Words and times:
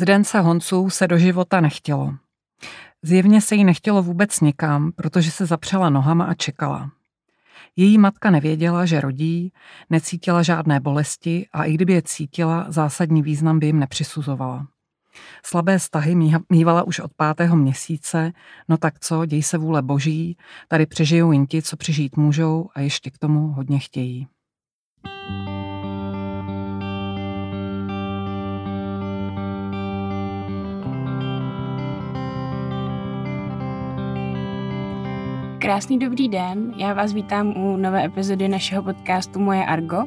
Zdence 0.00 0.40
Honců 0.40 0.90
se 0.90 1.06
do 1.06 1.18
života 1.18 1.60
nechtělo. 1.60 2.14
Zjevně 3.02 3.40
se 3.40 3.54
jí 3.54 3.64
nechtělo 3.64 4.02
vůbec 4.02 4.40
nikam, 4.40 4.92
protože 4.92 5.30
se 5.30 5.46
zapřela 5.46 5.90
nohama 5.90 6.24
a 6.24 6.34
čekala. 6.34 6.90
Její 7.76 7.98
matka 7.98 8.30
nevěděla, 8.30 8.86
že 8.86 9.00
rodí, 9.00 9.52
necítila 9.90 10.42
žádné 10.42 10.80
bolesti 10.80 11.46
a 11.52 11.64
i 11.64 11.72
kdyby 11.72 11.92
je 11.92 12.02
cítila, 12.02 12.66
zásadní 12.68 13.22
význam 13.22 13.58
by 13.58 13.66
jim 13.66 13.78
nepřisuzovala. 13.78 14.66
Slabé 15.44 15.78
stahy 15.78 16.16
mývala 16.50 16.82
už 16.82 17.00
od 17.00 17.14
pátého 17.14 17.56
měsíce, 17.56 18.32
no 18.68 18.76
tak 18.76 19.00
co, 19.00 19.26
děj 19.26 19.42
se 19.42 19.58
vůle 19.58 19.82
boží, 19.82 20.36
tady 20.68 20.86
přežijou 20.86 21.32
jen 21.32 21.46
ti, 21.46 21.62
co 21.62 21.76
přežít 21.76 22.16
můžou 22.16 22.68
a 22.74 22.80
ještě 22.80 23.10
k 23.10 23.18
tomu 23.18 23.48
hodně 23.48 23.78
chtějí. 23.78 24.28
Krásný 35.60 35.98
dobrý 35.98 36.28
den, 36.28 36.74
já 36.76 36.92
vás 36.92 37.12
vítám 37.12 37.56
u 37.56 37.76
nové 37.76 38.04
epizody 38.04 38.48
našeho 38.48 38.82
podcastu 38.82 39.40
Moje 39.40 39.64
Argo. 39.64 40.04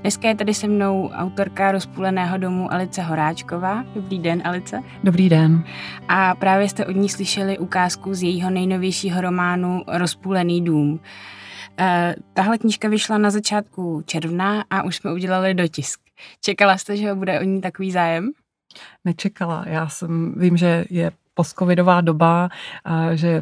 Dneska 0.00 0.28
je 0.28 0.34
tady 0.34 0.54
se 0.54 0.68
mnou 0.68 1.08
autorka 1.08 1.72
rozpůleného 1.72 2.38
domu 2.38 2.72
Alice 2.72 3.02
Horáčková. 3.02 3.84
Dobrý 3.94 4.18
den, 4.18 4.42
Alice. 4.44 4.82
Dobrý 5.04 5.28
den. 5.28 5.64
A 6.08 6.34
právě 6.34 6.68
jste 6.68 6.86
od 6.86 6.96
ní 6.96 7.08
slyšeli 7.08 7.58
ukázku 7.58 8.14
z 8.14 8.22
jejího 8.22 8.50
nejnovějšího 8.50 9.20
románu 9.20 9.82
Rozpůlený 9.88 10.64
dům. 10.64 11.00
E, 11.78 12.14
tahle 12.32 12.58
knížka 12.58 12.88
vyšla 12.88 13.18
na 13.18 13.30
začátku 13.30 14.02
června 14.06 14.64
a 14.70 14.82
už 14.82 14.96
jsme 14.96 15.12
udělali 15.12 15.54
dotisk. 15.54 16.00
Čekala 16.40 16.78
jste, 16.78 16.96
že 16.96 17.14
bude 17.14 17.40
o 17.40 17.42
ní 17.42 17.60
takový 17.60 17.92
zájem? 17.92 18.30
Nečekala. 19.04 19.64
Já 19.66 19.88
jsem, 19.88 20.34
vím, 20.36 20.56
že 20.56 20.84
je 20.90 21.10
postcovidová 21.36 22.00
doba, 22.00 22.48
a 22.84 23.14
že 23.14 23.40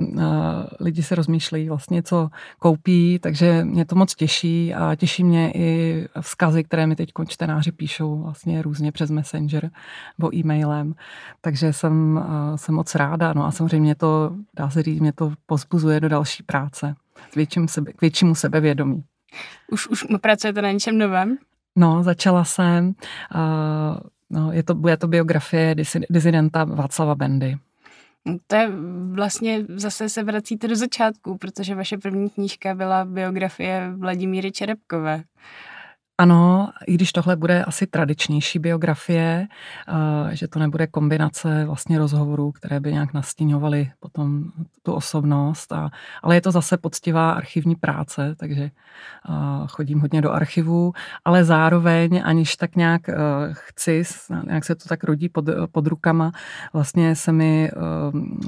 lidi 0.80 1.02
se 1.02 1.14
rozmýšlejí 1.14 1.68
vlastně, 1.68 2.02
co 2.02 2.28
koupí, 2.58 3.18
takže 3.18 3.64
mě 3.64 3.84
to 3.84 3.94
moc 3.94 4.14
těší 4.14 4.74
a 4.74 4.94
těší 4.94 5.24
mě 5.24 5.52
i 5.54 6.08
vzkazy, 6.20 6.64
které 6.64 6.86
mi 6.86 6.96
teď 6.96 7.10
čtenáři 7.28 7.72
píšou 7.72 8.22
vlastně 8.22 8.62
různě 8.62 8.92
přes 8.92 9.10
Messenger 9.10 9.70
nebo 10.18 10.36
e-mailem, 10.36 10.94
takže 11.40 11.72
jsem, 11.72 12.24
jsem 12.56 12.74
moc 12.74 12.94
ráda, 12.94 13.32
no 13.32 13.46
a 13.46 13.50
samozřejmě 13.50 13.94
to, 13.94 14.32
dá 14.56 14.70
se 14.70 14.82
říct, 14.82 15.00
mě 15.00 15.12
to 15.12 15.32
pozbuzuje 15.46 16.00
do 16.00 16.08
další 16.08 16.42
práce 16.42 16.94
k, 17.30 17.36
větším 17.36 17.68
sebe, 17.68 17.92
k 17.92 18.00
většímu 18.00 18.34
sebevědomí. 18.34 19.04
Už, 19.70 19.88
už 19.88 20.04
pracujete 20.20 20.62
na 20.62 20.70
něčem 20.70 20.98
novém? 20.98 21.36
No, 21.76 22.02
začala 22.02 22.44
jsem. 22.44 22.86
Uh, 22.86 23.96
no, 24.30 24.52
je 24.52 24.62
to, 24.62 24.74
bude 24.74 24.96
to 24.96 25.08
biografie 25.08 25.74
disidenta 26.10 26.64
Václava 26.64 27.14
Bendy. 27.14 27.56
To 28.46 28.56
je 28.56 28.70
vlastně, 29.12 29.64
zase 29.68 30.08
se 30.08 30.22
vracíte 30.22 30.68
do 30.68 30.76
začátku, 30.76 31.38
protože 31.38 31.74
vaše 31.74 31.98
první 31.98 32.30
knížka 32.30 32.74
byla 32.74 33.04
biografie 33.04 33.92
Vladimíry 33.96 34.52
Čerepkové. 34.52 35.24
Ano, 36.18 36.70
i 36.86 36.94
když 36.94 37.12
tohle 37.12 37.36
bude 37.36 37.64
asi 37.64 37.86
tradičnější 37.86 38.58
biografie, 38.58 39.46
eh, 39.88 40.36
že 40.36 40.48
to 40.48 40.58
nebude 40.58 40.86
kombinace 40.86 41.64
vlastně 41.64 41.98
rozhovorů, 41.98 42.52
které 42.52 42.80
by 42.80 42.92
nějak 42.92 43.14
nastíňovaly 43.14 43.90
potom 44.00 44.44
tu 44.82 44.92
osobnost, 44.92 45.72
a, 45.72 45.90
ale 46.22 46.34
je 46.34 46.40
to 46.40 46.50
zase 46.50 46.78
poctivá 46.78 47.32
archivní 47.32 47.76
práce, 47.76 48.34
takže 48.38 48.62
eh, 48.62 48.70
chodím 49.68 50.00
hodně 50.00 50.22
do 50.22 50.30
archivu, 50.32 50.92
ale 51.24 51.44
zároveň, 51.44 52.22
aniž 52.24 52.56
tak 52.56 52.76
nějak 52.76 53.08
eh, 53.08 53.14
chci, 53.52 54.02
nějak 54.46 54.64
se 54.64 54.74
to 54.74 54.88
tak 54.88 55.04
rodí 55.04 55.28
pod, 55.28 55.44
pod 55.72 55.86
rukama, 55.86 56.32
vlastně 56.72 57.16
se 57.16 57.32
mi 57.32 57.70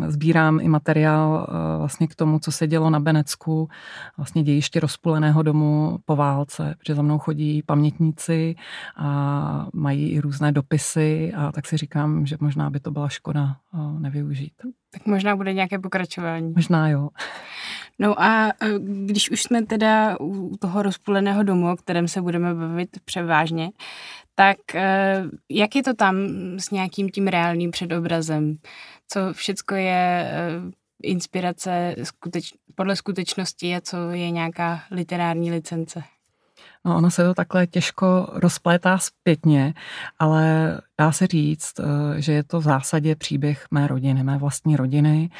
sbírám 0.08 0.60
i 0.60 0.68
materiál 0.68 1.46
vlastně 1.78 2.08
k 2.08 2.14
tomu, 2.14 2.38
co 2.38 2.52
se 2.52 2.66
dělo 2.66 2.90
na 2.90 3.00
Benecku, 3.00 3.68
vlastně 4.16 4.42
dějiště 4.42 4.80
rozpuleného 4.80 5.42
domu 5.42 5.98
po 6.04 6.16
válce, 6.16 6.74
protože 6.78 6.94
za 6.94 7.02
mnou 7.02 7.18
chodí 7.18 7.55
pamětníci 7.62 8.54
a 8.96 9.66
mají 9.72 10.10
i 10.10 10.20
různé 10.20 10.52
dopisy 10.52 11.32
a 11.36 11.52
tak 11.52 11.66
si 11.66 11.76
říkám, 11.76 12.26
že 12.26 12.36
možná 12.40 12.70
by 12.70 12.80
to 12.80 12.90
byla 12.90 13.08
škoda 13.08 13.56
nevyužít. 13.98 14.52
Tak 14.90 15.06
možná 15.06 15.36
bude 15.36 15.52
nějaké 15.52 15.78
pokračování. 15.78 16.52
Možná 16.56 16.88
jo. 16.88 17.08
No 17.98 18.22
a 18.22 18.48
e, 18.48 18.78
když 19.04 19.30
už 19.30 19.42
jsme 19.42 19.66
teda 19.66 20.20
u 20.20 20.56
toho 20.56 20.82
rozpůleného 20.82 21.42
domu, 21.42 21.72
o 21.72 21.76
kterém 21.76 22.08
se 22.08 22.22
budeme 22.22 22.54
bavit 22.54 22.88
převážně, 23.04 23.70
tak 24.34 24.74
e, 24.74 25.22
jak 25.50 25.76
je 25.76 25.82
to 25.82 25.94
tam 25.94 26.16
s 26.58 26.70
nějakým 26.70 27.08
tím 27.08 27.26
reálným 27.26 27.70
předobrazem? 27.70 28.56
Co 29.08 29.32
všecko 29.32 29.74
je 29.74 30.30
inspirace 31.02 31.96
skuteč, 32.02 32.52
podle 32.74 32.96
skutečnosti 32.96 33.76
a 33.76 33.80
co 33.80 34.10
je 34.10 34.30
nějaká 34.30 34.82
literární 34.90 35.50
licence? 35.50 36.02
No, 36.86 36.96
ono 36.96 37.10
se 37.10 37.24
to 37.24 37.34
takhle 37.34 37.66
těžko 37.66 38.28
rozplétá 38.32 38.98
zpětně, 38.98 39.74
ale 40.18 40.76
dá 40.98 41.12
se 41.12 41.26
říct, 41.26 41.80
eh, 41.80 42.20
že 42.20 42.32
je 42.32 42.44
to 42.44 42.60
v 42.60 42.62
zásadě 42.62 43.16
příběh 43.16 43.66
mé 43.70 43.86
rodiny, 43.86 44.22
mé 44.22 44.38
vlastní 44.38 44.76
rodiny, 44.76 45.30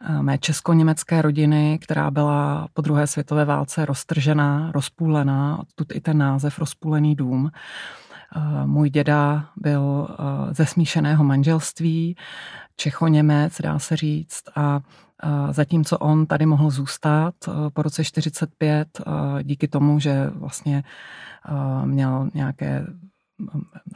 eh, 0.00 0.22
mé 0.22 0.38
česko-německé 0.38 1.22
rodiny, 1.22 1.78
která 1.82 2.10
byla 2.10 2.68
po 2.72 2.82
druhé 2.82 3.06
světové 3.06 3.44
válce 3.44 3.84
roztržená, 3.84 4.72
rozpůlená, 4.74 5.58
odtud 5.58 5.92
i 5.94 6.00
ten 6.00 6.18
název 6.18 6.58
Rozpůlený 6.58 7.14
dům. 7.14 7.50
Eh, 8.36 8.66
můj 8.66 8.90
děda 8.90 9.48
byl 9.56 10.08
ze 10.50 10.66
smíšeného 10.66 11.24
manželství, 11.24 12.16
Čecho-Němec, 12.76 13.60
dá 13.62 13.78
se 13.78 13.96
říct, 13.96 14.42
a 14.56 14.80
Zatímco 15.50 15.98
on 15.98 16.26
tady 16.26 16.46
mohl 16.46 16.70
zůstat 16.70 17.34
eh, 17.48 17.52
po 17.72 17.82
roce 17.82 18.04
45 18.04 18.88
eh, 19.00 19.42
díky 19.42 19.68
tomu, 19.68 20.00
že 20.00 20.30
vlastně 20.34 20.84
eh, 21.48 21.86
měl 21.86 22.30
nějaké 22.34 22.86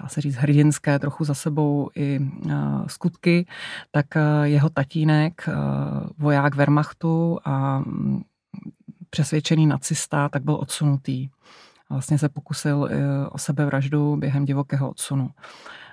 dá 0.02 0.08
se 0.08 0.20
říct, 0.20 0.34
hrdinské 0.34 0.98
trochu 0.98 1.24
za 1.24 1.34
sebou 1.34 1.90
i 1.96 2.20
skutky, 2.86 3.46
tak 3.90 4.06
jeho 4.42 4.70
tatínek, 4.70 5.48
voják 6.18 6.54
Wehrmachtu 6.54 7.38
a 7.44 7.78
mm, 7.78 8.22
přesvědčený 9.10 9.66
nacista, 9.66 10.28
tak 10.28 10.42
byl 10.42 10.54
odsunutý. 10.54 11.28
Vlastně 11.90 12.18
se 12.18 12.28
pokusil 12.28 12.88
o 13.30 13.38
sebevraždu 13.38 14.16
během 14.16 14.44
divokého 14.44 14.90
odsunu. 14.90 15.30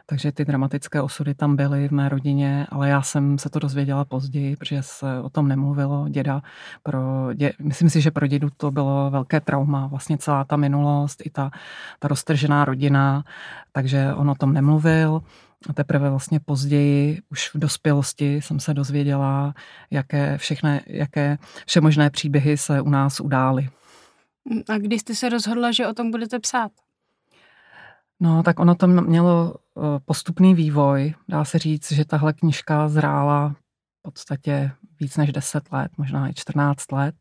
Takže 0.05 0.31
ty 0.31 0.45
dramatické 0.45 1.01
osudy 1.01 1.35
tam 1.35 1.55
byly 1.55 1.87
v 1.87 1.91
mé 1.91 2.09
rodině, 2.09 2.67
ale 2.69 2.89
já 2.89 3.01
jsem 3.01 3.37
se 3.37 3.49
to 3.49 3.59
dozvěděla 3.59 4.05
později, 4.05 4.55
protože 4.55 4.83
se 4.83 5.19
o 5.21 5.29
tom 5.29 5.47
nemluvilo. 5.47 6.09
Děda 6.09 6.41
pro 6.83 7.33
dě, 7.33 7.53
myslím 7.59 7.89
si, 7.89 8.01
že 8.01 8.11
pro 8.11 8.27
dědu 8.27 8.49
to 8.57 8.71
bylo 8.71 9.11
velké 9.11 9.41
trauma, 9.41 9.87
vlastně 9.87 10.17
celá 10.17 10.43
ta 10.43 10.55
minulost, 10.55 11.25
i 11.25 11.29
ta, 11.29 11.51
ta 11.99 12.07
roztržená 12.07 12.65
rodina, 12.65 13.23
takže 13.71 14.13
on 14.15 14.29
o 14.29 14.35
tom 14.35 14.53
nemluvil. 14.53 15.21
A 15.69 15.73
teprve 15.73 16.09
vlastně 16.09 16.39
později, 16.39 17.21
už 17.29 17.53
v 17.53 17.59
dospělosti, 17.59 18.35
jsem 18.35 18.59
se 18.59 18.73
dozvěděla, 18.73 19.53
jaké, 19.91 20.37
všechny, 20.37 20.81
jaké 20.87 21.37
všemožné 21.67 22.09
příběhy 22.09 22.57
se 22.57 22.81
u 22.81 22.89
nás 22.89 23.19
udály. 23.19 23.69
A 24.69 24.77
kdy 24.77 24.99
jste 24.99 25.15
se 25.15 25.29
rozhodla, 25.29 25.71
že 25.71 25.87
o 25.87 25.93
tom 25.93 26.11
budete 26.11 26.39
psát? 26.39 26.71
No, 28.23 28.43
tak 28.43 28.59
ono 28.59 28.75
to 28.75 28.87
mělo 28.87 29.55
eh, 29.55 29.81
postupný 30.05 30.55
vývoj. 30.55 31.13
Dá 31.29 31.45
se 31.45 31.59
říct, 31.59 31.91
že 31.91 32.05
tahle 32.05 32.33
knižka 32.33 32.89
zrála 32.89 33.55
v 33.99 34.01
podstatě 34.01 34.71
víc 34.99 35.17
než 35.17 35.31
10 35.31 35.71
let, 35.71 35.91
možná 35.97 36.29
i 36.29 36.33
14 36.33 36.91
let. 36.91 37.15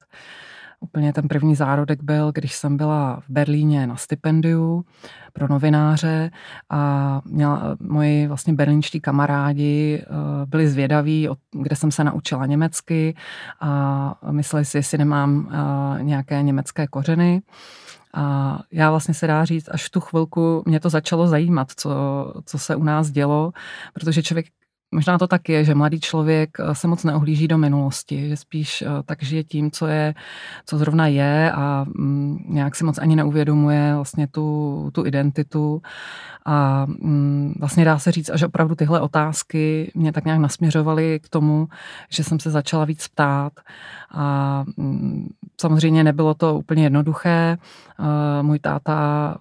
Úplně 0.81 1.13
ten 1.13 1.29
první 1.29 1.55
zárodek 1.55 2.03
byl, 2.03 2.33
když 2.33 2.55
jsem 2.55 2.77
byla 2.77 3.21
v 3.21 3.31
Berlíně 3.31 3.87
na 3.87 3.97
stipendiu 3.97 4.85
pro 5.33 5.49
novináře 5.49 6.31
a 6.71 7.21
měla, 7.25 7.77
moji 7.81 8.27
vlastně 8.27 8.53
berlínští 8.53 9.01
kamarádi 9.01 10.03
eh, 10.03 10.07
byli 10.47 10.69
zvědaví, 10.69 11.29
kde 11.63 11.77
jsem 11.77 11.91
se 11.91 12.05
naučila 12.05 12.47
německy 12.47 13.17
a 13.61 14.15
mysleli 14.31 14.65
si, 14.65 14.79
jestli 14.79 14.99
nemám 14.99 15.49
eh, 15.51 16.03
nějaké 16.03 16.43
německé 16.43 16.87
kořeny. 16.87 17.43
A 18.15 18.59
já 18.73 18.91
vlastně 18.91 19.15
se 19.15 19.27
dá 19.27 19.45
říct, 19.45 19.69
až 19.73 19.87
v 19.87 19.91
tu 19.91 20.01
chvilku 20.01 20.63
mě 20.67 20.81
to 20.81 20.91
začalo 20.91 21.27
zajímat, 21.27 21.69
co, 21.77 21.91
co 22.45 22.59
se 22.59 22.77
u 22.77 22.83
nás 22.83 23.11
dělo, 23.11 23.53
protože 23.95 24.23
člověk 24.23 24.47
Možná 24.95 25.19
to 25.19 25.27
tak 25.27 25.49
je, 25.49 25.65
že 25.65 25.75
mladý 25.75 26.01
člověk 26.01 26.51
eh, 26.61 26.75
se 26.75 26.89
moc 26.89 27.05
neohlíží 27.05 27.49
do 27.49 27.59
minulosti, 27.59 28.29
že 28.29 28.37
spíš 28.37 28.83
eh, 28.83 28.87
tak 29.05 29.23
žije 29.23 29.45
tím, 29.45 29.71
co 29.71 29.87
je, 29.87 30.15
co 30.67 30.79
zrovna 30.79 31.07
je 31.07 31.53
a 31.53 31.85
mm, 31.89 32.45
nějak 32.49 32.77
si 32.77 32.85
moc 32.85 32.99
ani 32.99 33.17
neuvědomuje 33.17 33.95
vlastně 33.95 34.27
tu, 34.27 34.91
tu 34.95 35.07
identitu. 35.07 35.83
A 36.47 36.87
mm, 36.87 37.55
vlastně 37.59 37.85
dá 37.85 37.99
se 37.99 38.13
říct, 38.13 38.31
že 38.35 38.47
opravdu 38.47 38.75
tyhle 38.75 39.01
otázky 39.01 39.93
mě 39.95 40.13
tak 40.13 40.25
nějak 40.25 40.41
nasměřovaly 40.41 41.21
k 41.23 41.29
tomu, 41.29 41.69
že 42.11 42.25
jsem 42.25 42.41
se 42.41 42.51
začala 42.51 42.85
víc 42.85 43.09
ptát. 43.09 43.53
A 44.11 44.65
mm, 44.77 45.29
samozřejmě 45.63 46.05
nebylo 46.05 46.35
to 46.35 46.55
úplně 46.55 46.83
jednoduché. 46.83 47.57
Eh, 47.59 48.43
můj 48.43 48.59
táta 48.59 49.37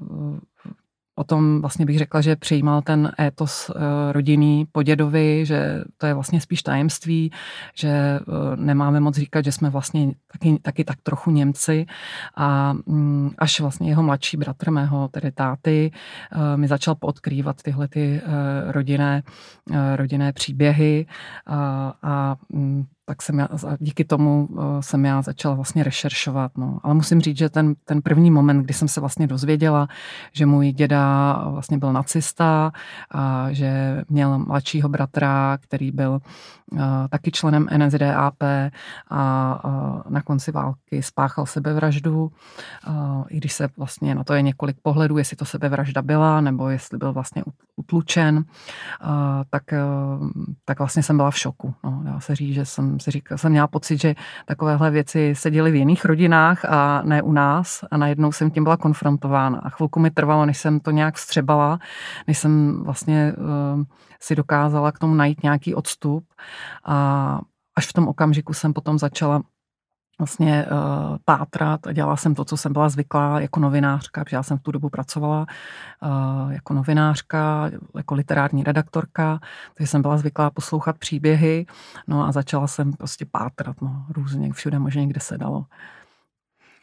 potom 1.15 1.62
vlastně 1.62 1.85
bych 1.85 1.97
řekla, 1.97 2.21
že 2.21 2.35
přijímal 2.35 2.81
ten 2.81 3.12
étos 3.19 3.71
rodinný 4.12 4.65
po 4.71 4.83
dědovi, 4.83 5.45
že 5.45 5.83
to 5.97 6.06
je 6.06 6.13
vlastně 6.13 6.41
spíš 6.41 6.63
tajemství, 6.63 7.31
že 7.75 8.19
nemáme 8.56 9.00
moc 9.00 9.15
říkat, 9.15 9.45
že 9.45 9.51
jsme 9.51 9.69
vlastně 9.69 10.12
taky, 10.31 10.59
taky 10.62 10.83
tak 10.83 10.97
trochu 11.03 11.31
Němci 11.31 11.85
a 12.38 12.74
mm, 12.74 13.31
až 13.38 13.59
vlastně 13.59 13.89
jeho 13.89 14.03
mladší 14.03 14.38
bratr 14.38 14.71
mého, 14.71 15.07
tedy 15.07 15.31
táty, 15.31 15.91
mi 16.56 16.67
začal 16.67 16.95
podkrývat 16.95 17.62
tyhle 17.62 17.88
ty 17.88 18.21
rodinné, 18.67 19.24
rodinné 19.95 20.33
příběhy 20.33 21.06
a, 21.45 21.94
a 22.03 22.35
mm, 22.50 22.85
tak 23.06 23.21
jsem 23.21 23.39
já, 23.39 23.48
díky 23.80 24.06
tomu 24.06 24.50
eh, 24.51 24.81
jsem 24.81 25.06
já 25.06 25.21
začala 25.21 25.56
vlastně 25.56 25.83
rešeršovat. 25.83 26.57
No. 26.57 26.80
Ale 26.83 26.94
musím 26.94 27.21
říct, 27.21 27.38
že 27.38 27.50
ten, 27.50 27.74
ten 27.86 28.01
první 28.01 28.31
moment, 28.31 28.63
kdy 28.63 28.74
jsem 28.74 28.88
se 28.88 29.00
vlastně 29.00 29.27
dozvěděla, 29.27 29.88
že 30.33 30.45
můj 30.45 30.71
děda 30.71 31.33
vlastně 31.48 31.77
byl 31.77 31.94
nacista 31.94 32.71
a 33.12 33.48
že 33.51 34.01
měl 34.09 34.39
mladšího 34.39 34.89
bratra, 34.89 35.57
který 35.62 35.92
byl 35.92 36.19
uh, 36.71 36.80
taky 37.09 37.31
členem 37.31 37.68
NSDAP 37.77 38.44
a 39.09 39.62
uh, 39.65 40.01
na 40.09 40.21
konci 40.21 40.51
války 40.51 41.03
spáchal 41.03 41.45
sebevraždu, 41.45 42.31
uh, 42.88 43.24
i 43.30 43.38
když 43.38 43.53
se 43.53 43.69
vlastně 43.77 44.15
na 44.15 44.24
to 44.24 44.33
je 44.33 44.42
několik 44.42 44.77
pohledů, 44.81 45.18
jestli 45.18 45.38
to 45.38 45.45
sebevražda 45.45 46.01
byla, 46.01 46.42
nebo 46.42 46.69
jestli 46.69 46.98
byl 46.98 47.13
vlastně 47.13 47.44
utlučen, 47.75 48.44
tak, 49.50 49.63
tak 50.65 50.80
vlastně 50.80 51.03
jsem 51.03 51.18
byla 51.18 51.31
v 51.31 51.38
šoku. 51.38 51.74
No. 51.83 52.01
Dá 52.03 52.19
se 52.19 52.36
říct, 52.36 52.56
že 52.56 52.65
jsem 52.65 52.90
si 52.99 53.11
říkal, 53.11 53.38
jsem 53.38 53.51
měla 53.51 53.67
pocit, 53.67 54.01
že 54.01 54.15
takovéhle 54.45 54.91
věci 54.91 55.35
se 55.35 55.51
děly 55.51 55.71
v 55.71 55.75
jiných 55.75 56.05
rodinách 56.05 56.65
a 56.65 57.01
ne 57.05 57.21
u 57.21 57.31
nás 57.31 57.83
a 57.91 57.97
najednou 57.97 58.31
jsem 58.31 58.51
tím 58.51 58.63
byla 58.63 58.77
konfrontována. 58.77 59.59
A 59.63 59.69
chvilku 59.69 59.99
mi 59.99 60.11
trvalo, 60.11 60.45
než 60.45 60.57
jsem 60.57 60.79
to 60.79 60.91
nějak 60.91 61.15
vstřebala, 61.15 61.79
než 62.27 62.38
jsem 62.38 62.83
vlastně 62.83 63.33
uh, 63.38 63.83
si 64.19 64.35
dokázala 64.35 64.91
k 64.91 64.99
tomu 64.99 65.13
najít 65.13 65.43
nějaký 65.43 65.75
odstup 65.75 66.25
a 66.85 67.39
až 67.75 67.88
v 67.88 67.93
tom 67.93 68.07
okamžiku 68.07 68.53
jsem 68.53 68.73
potom 68.73 68.99
začala 68.99 69.41
vlastně 70.19 70.65
uh, 70.65 71.17
pátrat 71.25 71.87
a 71.87 71.91
dělala 71.91 72.17
jsem 72.17 72.35
to, 72.35 72.45
co 72.45 72.57
jsem 72.57 72.73
byla 72.73 72.89
zvyklá 72.89 73.39
jako 73.39 73.59
novinářka, 73.59 74.23
protože 74.23 74.35
já 74.35 74.43
jsem 74.43 74.57
v 74.57 74.61
tu 74.61 74.71
dobu 74.71 74.89
pracovala 74.89 75.45
uh, 76.01 76.51
jako 76.53 76.73
novinářka, 76.73 77.71
jako 77.95 78.15
literární 78.15 78.63
redaktorka, 78.63 79.39
takže 79.73 79.87
jsem 79.87 80.01
byla 80.01 80.17
zvyklá 80.17 80.49
poslouchat 80.49 80.97
příběhy, 80.97 81.65
no 82.07 82.27
a 82.27 82.31
začala 82.31 82.67
jsem 82.67 82.93
prostě 82.93 83.25
pátrat, 83.31 83.81
no, 83.81 84.05
různě, 84.09 84.53
všude 84.53 84.79
možně, 84.79 85.07
kde 85.07 85.19
se 85.19 85.37
dalo. 85.37 85.65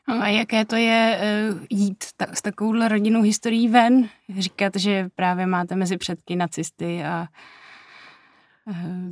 No 0.08 0.22
a 0.22 0.28
jaké 0.28 0.64
to 0.64 0.76
je 0.76 1.20
uh, 1.52 1.60
jít 1.70 2.04
ta, 2.16 2.26
s 2.32 2.42
takovouhle 2.42 2.88
rodinnou 2.88 3.22
historií 3.22 3.68
ven? 3.68 4.08
Říkat, 4.38 4.76
že 4.76 5.08
právě 5.14 5.46
máte 5.46 5.76
mezi 5.76 5.96
předky 5.96 6.36
nacisty 6.36 7.04
a 7.04 7.26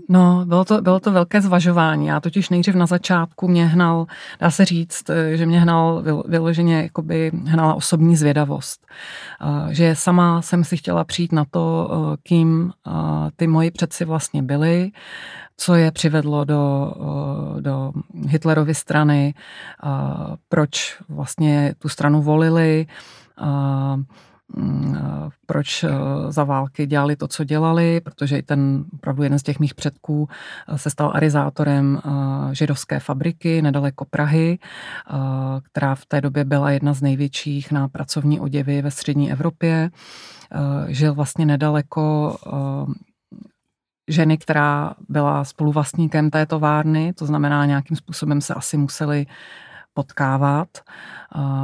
No, 0.08 0.44
bylo 0.46 0.64
to, 0.64 0.82
bylo 0.82 1.00
to 1.00 1.12
velké 1.12 1.40
zvažování. 1.40 2.06
Já 2.06 2.20
totiž 2.20 2.50
nejdřív 2.50 2.74
na 2.74 2.86
začátku 2.86 3.48
mě 3.48 3.66
hnal, 3.66 4.06
dá 4.40 4.50
se 4.50 4.64
říct, 4.64 5.10
že 5.34 5.46
mě 5.46 5.60
hnal 5.60 6.02
vyloženě, 6.28 6.82
jakoby 6.82 7.30
hnala 7.44 7.74
osobní 7.74 8.16
zvědavost. 8.16 8.86
Že 9.70 9.96
sama 9.96 10.42
jsem 10.42 10.64
si 10.64 10.76
chtěla 10.76 11.04
přijít 11.04 11.32
na 11.32 11.44
to, 11.50 11.90
kým 12.22 12.72
ty 13.36 13.46
moji 13.46 13.70
předci 13.70 14.04
vlastně 14.04 14.42
byli, 14.42 14.90
co 15.56 15.74
je 15.74 15.90
přivedlo 15.90 16.44
do, 16.44 16.92
do 17.60 17.92
Hitlerovy 18.28 18.74
strany, 18.74 19.34
proč 20.48 20.96
vlastně 21.08 21.74
tu 21.78 21.88
stranu 21.88 22.22
volili, 22.22 22.86
proč 25.46 25.84
eh, 25.84 25.90
za 26.28 26.44
války 26.44 26.86
dělali 26.86 27.16
to, 27.16 27.28
co 27.28 27.44
dělali, 27.44 28.00
protože 28.00 28.38
i 28.38 28.42
ten 28.42 28.84
opravdu 28.94 29.22
jeden 29.22 29.38
z 29.38 29.42
těch 29.42 29.60
mých 29.60 29.74
předků 29.74 30.28
eh, 30.68 30.78
se 30.78 30.90
stal 30.90 31.12
arizátorem 31.14 31.98
eh, 31.98 32.54
židovské 32.54 33.00
fabriky 33.00 33.62
nedaleko 33.62 34.04
Prahy, 34.04 34.58
která 35.62 35.94
v 35.94 36.06
té 36.06 36.20
době 36.20 36.44
byla 36.44 36.70
jedna 36.70 36.92
z 36.92 37.02
největších 37.02 37.72
na 37.72 37.88
pracovní 37.88 38.40
oděvy 38.40 38.82
ve 38.82 38.90
střední 38.90 39.32
Evropě. 39.32 39.90
Žil 40.88 41.14
vlastně 41.14 41.46
nedaleko 41.46 42.36
ženy, 44.08 44.38
která 44.38 44.94
byla 45.08 45.44
spoluvlastníkem 45.44 46.30
té 46.30 46.46
továrny, 46.46 47.12
to 47.12 47.26
znamená 47.26 47.66
nějakým 47.66 47.96
způsobem 47.96 48.40
se 48.40 48.54
asi 48.54 48.76
museli 48.76 49.26
potkávat. 49.96 50.68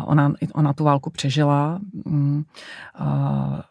Ona, 0.04 0.32
ona 0.54 0.72
tu 0.72 0.84
válku 0.84 1.10
přežila. 1.10 1.78
Mm, 2.04 2.44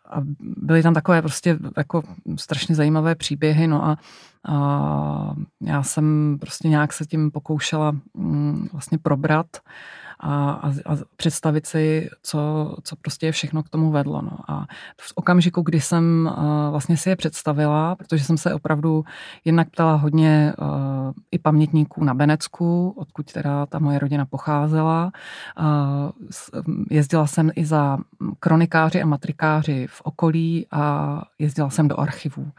a 0.09 0.21
byly 0.39 0.83
tam 0.83 0.93
takové 0.93 1.21
prostě 1.21 1.57
jako 1.77 2.03
strašně 2.35 2.75
zajímavé 2.75 3.15
příběhy, 3.15 3.67
no 3.67 3.85
a, 3.85 3.97
a 4.47 5.35
já 5.61 5.83
jsem 5.83 6.37
prostě 6.39 6.67
nějak 6.67 6.93
se 6.93 7.05
tím 7.05 7.31
pokoušela 7.31 7.91
mm, 8.13 8.67
vlastně 8.73 8.97
probrat 8.97 9.47
a, 10.21 10.51
a, 10.51 10.67
a 10.67 10.97
představit 11.15 11.65
si, 11.65 12.09
co, 12.23 12.75
co 12.83 12.95
prostě 12.95 13.25
je 13.25 13.31
všechno 13.31 13.63
k 13.63 13.69
tomu 13.69 13.91
vedlo. 13.91 14.21
No. 14.21 14.37
A 14.47 14.65
v 15.01 15.13
okamžiku, 15.15 15.61
kdy 15.61 15.81
jsem 15.81 16.29
uh, 16.37 16.71
vlastně 16.71 16.97
si 16.97 17.09
je 17.09 17.15
představila, 17.15 17.95
protože 17.95 18.23
jsem 18.23 18.37
se 18.37 18.53
opravdu 18.53 19.03
jednak 19.45 19.69
ptala 19.69 19.95
hodně 19.95 20.53
uh, 20.57 20.67
i 21.31 21.39
pamětníků 21.39 22.03
na 22.03 22.13
Benecku, 22.13 22.93
odkud 22.97 23.31
teda 23.31 23.65
ta 23.65 23.79
moje 23.79 23.99
rodina 23.99 24.25
pocházela. 24.25 25.11
Uh, 25.59 25.65
jezdila 26.89 27.27
jsem 27.27 27.51
i 27.55 27.65
za 27.65 27.97
kronikáři 28.39 29.01
a 29.01 29.05
matrikáři 29.05 29.87
v 29.87 30.01
okolí 30.01 30.67
a 30.71 31.21
jezdila 31.39 31.69
jsem 31.69 31.87
do 31.87 31.99
archivů. 31.99 32.51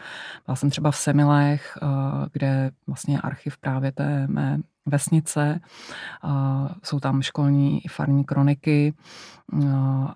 Byla 0.46 0.56
jsem 0.56 0.70
třeba 0.70 0.90
v 0.90 0.96
Semilech, 0.96 1.78
uh, 1.82 1.88
kde 2.32 2.70
vlastně 2.86 3.20
archiv 3.20 3.58
právě 3.58 3.92
té 3.92 4.26
mé 4.26 4.58
vesnice. 4.86 5.60
Jsou 6.82 7.00
tam 7.00 7.22
školní 7.22 7.84
i 7.84 7.88
farní 7.88 8.24
kroniky 8.24 8.94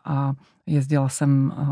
a 0.04 0.32
Jezdila 0.66 1.08
jsem 1.08 1.52
eh, 1.58 1.64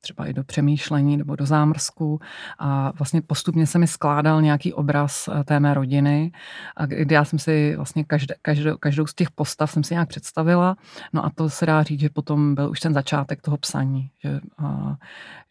třeba 0.00 0.26
i 0.26 0.32
do 0.32 0.44
přemýšlení 0.44 1.16
nebo 1.16 1.36
do 1.36 1.46
zámrsku 1.46 2.20
a 2.58 2.92
vlastně 2.98 3.22
postupně 3.22 3.66
se 3.66 3.78
mi 3.78 3.86
skládal 3.86 4.42
nějaký 4.42 4.72
obraz 4.72 5.28
eh, 5.28 5.44
té 5.44 5.60
mé 5.60 5.74
rodiny, 5.74 6.32
a 6.76 6.86
kdy 6.86 7.14
já 7.14 7.24
jsem 7.24 7.38
si 7.38 7.76
vlastně 7.76 8.04
každé, 8.04 8.34
každou, 8.42 8.76
každou 8.76 9.06
z 9.06 9.14
těch 9.14 9.30
postav 9.30 9.70
jsem 9.70 9.84
si 9.84 9.94
nějak 9.94 10.08
představila. 10.08 10.76
No 11.12 11.24
a 11.24 11.30
to 11.34 11.50
se 11.50 11.66
dá 11.66 11.82
říct, 11.82 12.00
že 12.00 12.08
potom 12.08 12.54
byl 12.54 12.70
už 12.70 12.80
ten 12.80 12.94
začátek 12.94 13.42
toho 13.42 13.56
psaní, 13.56 14.10
že, 14.22 14.40
a, 14.58 14.96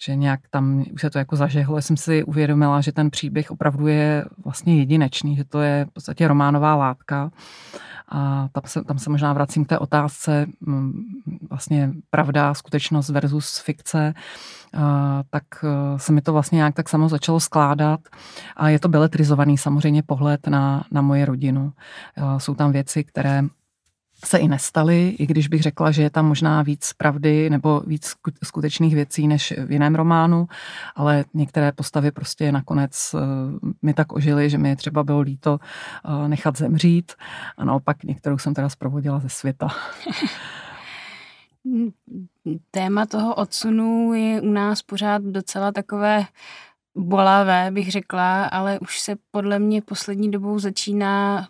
že 0.01 0.15
nějak 0.15 0.39
tam 0.49 0.85
už 0.93 1.01
se 1.01 1.09
to 1.09 1.17
jako 1.17 1.35
zažehlo. 1.35 1.75
Já 1.75 1.81
jsem 1.81 1.97
si 1.97 2.23
uvědomila, 2.23 2.81
že 2.81 2.91
ten 2.91 3.09
příběh 3.09 3.51
opravdu 3.51 3.87
je 3.87 4.25
vlastně 4.43 4.77
jedinečný, 4.77 5.35
že 5.35 5.43
to 5.43 5.61
je 5.61 5.85
v 5.85 5.93
podstatě 5.93 6.27
románová 6.27 6.75
látka 6.75 7.31
a 8.11 8.49
tam 8.51 8.63
se, 8.65 8.83
tam 8.83 8.99
se 8.99 9.09
možná 9.09 9.33
vracím 9.33 9.65
k 9.65 9.69
té 9.69 9.79
otázce, 9.79 10.45
mm, 10.61 10.93
vlastně 11.49 11.91
pravda, 12.09 12.53
skutečnost 12.53 13.09
versus 13.09 13.57
fikce, 13.57 14.13
tak 15.29 15.43
e, 15.63 15.99
se 15.99 16.11
mi 16.11 16.21
to 16.21 16.33
vlastně 16.33 16.55
nějak 16.55 16.75
tak 16.75 16.89
samo 16.89 17.09
začalo 17.09 17.39
skládat 17.39 17.99
a 18.55 18.69
je 18.69 18.79
to 18.79 18.89
beletrizovaný 18.89 19.57
samozřejmě 19.57 20.03
pohled 20.03 20.47
na, 20.47 20.83
na 20.91 21.01
moje 21.01 21.25
rodinu. 21.25 21.73
Jsou 22.37 22.55
tam 22.55 22.71
věci, 22.71 23.03
které 23.03 23.43
se 24.25 24.37
i 24.37 24.47
nestaly, 24.47 25.09
i 25.09 25.27
když 25.27 25.47
bych 25.47 25.61
řekla, 25.61 25.91
že 25.91 26.01
je 26.01 26.09
tam 26.09 26.25
možná 26.25 26.61
víc 26.61 26.93
pravdy 26.93 27.49
nebo 27.49 27.81
víc 27.87 28.13
skutečných 28.43 28.95
věcí 28.95 29.27
než 29.27 29.53
v 29.65 29.71
jiném 29.71 29.95
románu, 29.95 30.47
ale 30.95 31.25
některé 31.33 31.71
postavy 31.71 32.11
prostě 32.11 32.51
nakonec 32.51 33.15
eh, 33.15 33.19
mi 33.81 33.93
tak 33.93 34.13
ožily, 34.13 34.49
že 34.49 34.57
mi 34.57 34.69
je 34.69 34.75
třeba 34.75 35.03
bylo 35.03 35.19
líto 35.19 35.59
eh, 35.59 36.27
nechat 36.27 36.57
zemřít 36.57 37.11
a 37.57 37.65
naopak 37.65 38.03
některou 38.03 38.37
jsem 38.37 38.53
teda 38.53 38.69
zprovodila 38.69 39.19
ze 39.19 39.29
světa. 39.29 39.67
Téma 42.71 43.05
toho 43.05 43.35
odsunu 43.35 44.13
je 44.13 44.41
u 44.41 44.51
nás 44.51 44.81
pořád 44.81 45.21
docela 45.21 45.71
takové 45.71 46.25
bolavé, 46.95 47.71
bych 47.71 47.91
řekla, 47.91 48.45
ale 48.45 48.79
už 48.79 48.99
se 48.99 49.15
podle 49.31 49.59
mě 49.59 49.81
poslední 49.81 50.31
dobou 50.31 50.59
začíná 50.59 51.47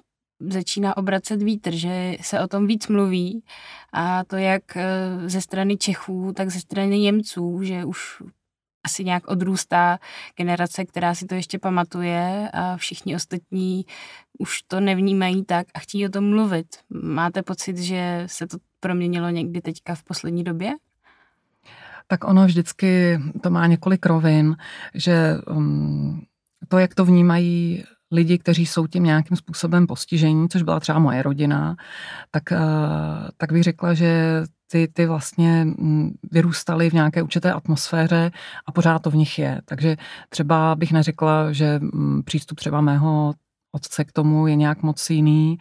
začíná 0.49 0.97
obracet 0.97 1.41
vítr, 1.41 1.75
že 1.75 2.17
se 2.21 2.39
o 2.39 2.47
tom 2.47 2.67
víc 2.67 2.87
mluví 2.87 3.43
a 3.93 4.23
to 4.23 4.35
jak 4.35 4.77
eh, 4.77 4.85
ze 5.29 5.41
strany 5.41 5.77
Čechů, 5.77 6.33
tak 6.35 6.49
ze 6.49 6.59
strany 6.59 6.99
Němců, 6.99 7.63
že 7.63 7.85
už 7.85 8.23
asi 8.83 9.03
nějak 9.03 9.27
odrůstá 9.27 9.99
generace, 10.37 10.85
která 10.85 11.15
si 11.15 11.25
to 11.25 11.35
ještě 11.35 11.59
pamatuje 11.59 12.49
a 12.53 12.77
všichni 12.77 13.15
ostatní 13.15 13.85
už 14.39 14.61
to 14.61 14.79
nevnímají 14.79 15.45
tak 15.45 15.67
a 15.73 15.79
chtějí 15.79 16.05
o 16.05 16.09
tom 16.09 16.29
mluvit. 16.29 16.67
Máte 16.89 17.43
pocit, 17.43 17.77
že 17.77 18.23
se 18.25 18.47
to 18.47 18.57
proměnilo 18.79 19.29
někdy 19.29 19.61
teďka 19.61 19.95
v 19.95 20.03
poslední 20.03 20.43
době? 20.43 20.71
Tak 22.07 22.23
ono 22.23 22.45
vždycky 22.45 23.19
to 23.43 23.49
má 23.49 23.67
několik 23.67 24.05
rovin, 24.05 24.55
že 24.93 25.37
um, 25.49 26.25
to, 26.67 26.77
jak 26.77 26.95
to 26.95 27.05
vnímají 27.05 27.83
lidi, 28.11 28.37
kteří 28.37 28.65
jsou 28.65 28.87
tím 28.87 29.03
nějakým 29.03 29.37
způsobem 29.37 29.87
postižení, 29.87 30.49
což 30.49 30.61
byla 30.63 30.79
třeba 30.79 30.99
moje 30.99 31.21
rodina, 31.21 31.75
tak, 32.31 32.51
eh, 32.51 32.57
tak 33.37 33.51
bych 33.51 33.63
řekla, 33.63 33.93
že 33.93 34.43
ty, 34.71 34.87
ty 34.93 35.05
vlastně 35.05 35.65
mm, 35.65 36.11
vyrůstaly 36.31 36.89
v 36.89 36.93
nějaké 36.93 37.23
určité 37.23 37.53
atmosféře 37.53 38.31
a 38.65 38.71
pořád 38.71 39.01
to 39.01 39.11
v 39.11 39.15
nich 39.15 39.39
je. 39.39 39.61
Takže 39.65 39.97
třeba 40.29 40.75
bych 40.75 40.91
neřekla, 40.91 41.51
že 41.51 41.79
mm, 41.79 42.23
přístup 42.23 42.59
třeba 42.59 42.81
mého 42.81 43.33
otce 43.71 44.03
k 44.03 44.11
tomu 44.11 44.47
je 44.47 44.55
nějak 44.55 44.83
moc 44.83 45.09
jiný. 45.09 45.57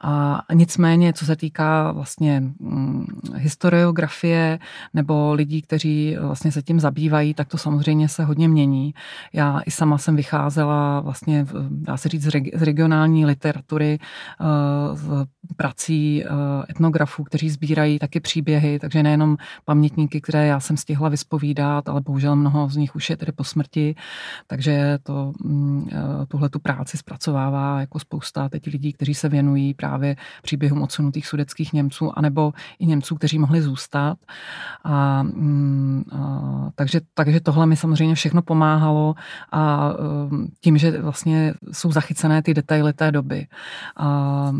A 0.00 0.42
nicméně, 0.54 1.12
co 1.12 1.26
se 1.26 1.36
týká 1.36 1.92
vlastně 1.92 2.40
hm, 2.40 3.06
historiografie 3.34 4.58
nebo 4.94 5.32
lidí, 5.32 5.62
kteří 5.62 6.16
vlastně 6.20 6.52
se 6.52 6.62
tím 6.62 6.80
zabývají, 6.80 7.34
tak 7.34 7.48
to 7.48 7.58
samozřejmě 7.58 8.08
se 8.08 8.24
hodně 8.24 8.48
mění. 8.48 8.94
Já 9.32 9.60
i 9.66 9.70
sama 9.70 9.98
jsem 9.98 10.16
vycházela 10.16 11.00
vlastně, 11.00 11.46
dá 11.70 11.96
se 11.96 12.08
říct, 12.08 12.22
z 12.54 12.62
regionální 12.62 13.26
literatury, 13.26 13.98
eh, 14.40 14.96
z 14.96 15.26
prací 15.56 16.24
eh, 16.24 16.28
etnografů, 16.70 17.24
kteří 17.24 17.50
sbírají 17.50 17.98
taky 17.98 18.20
příběhy, 18.20 18.78
takže 18.78 19.02
nejenom 19.02 19.36
pamětníky, 19.64 20.20
které 20.20 20.46
já 20.46 20.60
jsem 20.60 20.76
stihla 20.76 21.08
vyspovídat, 21.08 21.88
ale 21.88 22.00
bohužel 22.00 22.36
mnoho 22.36 22.68
z 22.68 22.76
nich 22.76 22.96
už 22.96 23.10
je 23.10 23.16
tedy 23.16 23.32
po 23.32 23.44
smrti, 23.44 23.94
takže 24.46 24.98
to, 25.02 25.32
eh, 25.92 26.26
tuhle 26.28 26.48
tu 26.48 26.58
práci 26.58 26.96
zpracovává 26.98 27.51
stává 27.52 27.80
jako 27.80 27.98
spousta 27.98 28.48
teď 28.48 28.66
lidí, 28.66 28.92
kteří 28.92 29.14
se 29.14 29.28
věnují 29.28 29.74
právě 29.74 30.16
příběhům 30.42 30.82
odsunutých 30.82 31.26
sudeckých 31.26 31.72
Němců, 31.72 32.18
anebo 32.18 32.52
i 32.78 32.86
Němců, 32.86 33.14
kteří 33.14 33.38
mohli 33.38 33.62
zůstat. 33.62 34.18
A, 34.84 35.22
mm, 35.22 36.04
a, 36.12 36.70
takže, 36.74 37.00
takže 37.14 37.40
tohle 37.40 37.66
mi 37.66 37.76
samozřejmě 37.76 38.14
všechno 38.14 38.42
pomáhalo 38.42 39.14
a 39.52 39.92
um, 39.92 40.48
tím, 40.60 40.78
že 40.78 41.00
vlastně 41.02 41.54
jsou 41.72 41.92
zachycené 41.92 42.42
ty 42.42 42.54
detaily 42.54 42.92
té 42.92 43.12
doby. 43.12 43.46
A, 43.96 44.52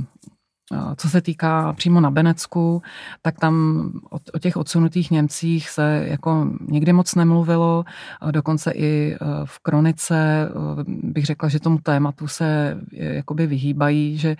co 0.96 1.08
se 1.08 1.20
týká 1.20 1.72
přímo 1.72 2.00
na 2.00 2.10
Benecku, 2.10 2.82
tak 3.22 3.38
tam 3.38 3.84
o, 4.10 4.38
těch 4.38 4.56
odsunutých 4.56 5.10
Němcích 5.10 5.68
se 5.68 6.04
jako 6.08 6.48
nikdy 6.68 6.92
moc 6.92 7.14
nemluvilo, 7.14 7.84
dokonce 8.30 8.70
i 8.70 9.14
e, 9.14 9.18
v 9.44 9.58
kronice 9.58 10.48
bych 10.86 11.26
řekla, 11.26 11.48
že 11.48 11.60
tomu 11.60 11.78
tématu 11.78 12.28
se 12.28 12.78
jakoby 12.92 13.46
vyhýbají, 13.46 14.18
že 14.18 14.36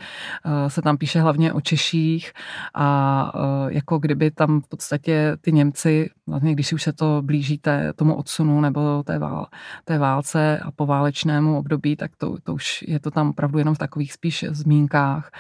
se 0.69 0.83
tam 0.83 0.97
píše 0.97 1.21
hlavně 1.21 1.53
o 1.53 1.61
Češích 1.61 2.33
a 2.75 3.33
jako 3.69 3.99
kdyby 3.99 4.31
tam 4.31 4.61
v 4.61 4.69
podstatě 4.69 5.37
ty 5.41 5.53
Němci, 5.53 6.11
vlastně 6.27 6.53
když 6.53 6.73
už 6.73 6.83
se 6.83 6.93
to 6.93 7.23
blíží 7.23 7.59
té, 7.59 7.93
tomu 7.93 8.15
odsunu 8.15 8.61
nebo 8.61 9.03
té, 9.03 9.19
vál, 9.19 9.47
té 9.85 9.99
válce 9.99 10.59
a 10.59 10.71
poválečnému 10.71 11.59
období, 11.59 11.97
tak 11.97 12.11
to, 12.17 12.37
to 12.43 12.55
už 12.55 12.85
je 12.89 13.01
to 13.01 13.11
tam 13.11 13.29
opravdu 13.31 13.59
jenom 13.59 13.75
v 13.75 13.79
takových 13.79 14.13
spíš 14.13 14.45
zmínkách. 14.49 15.31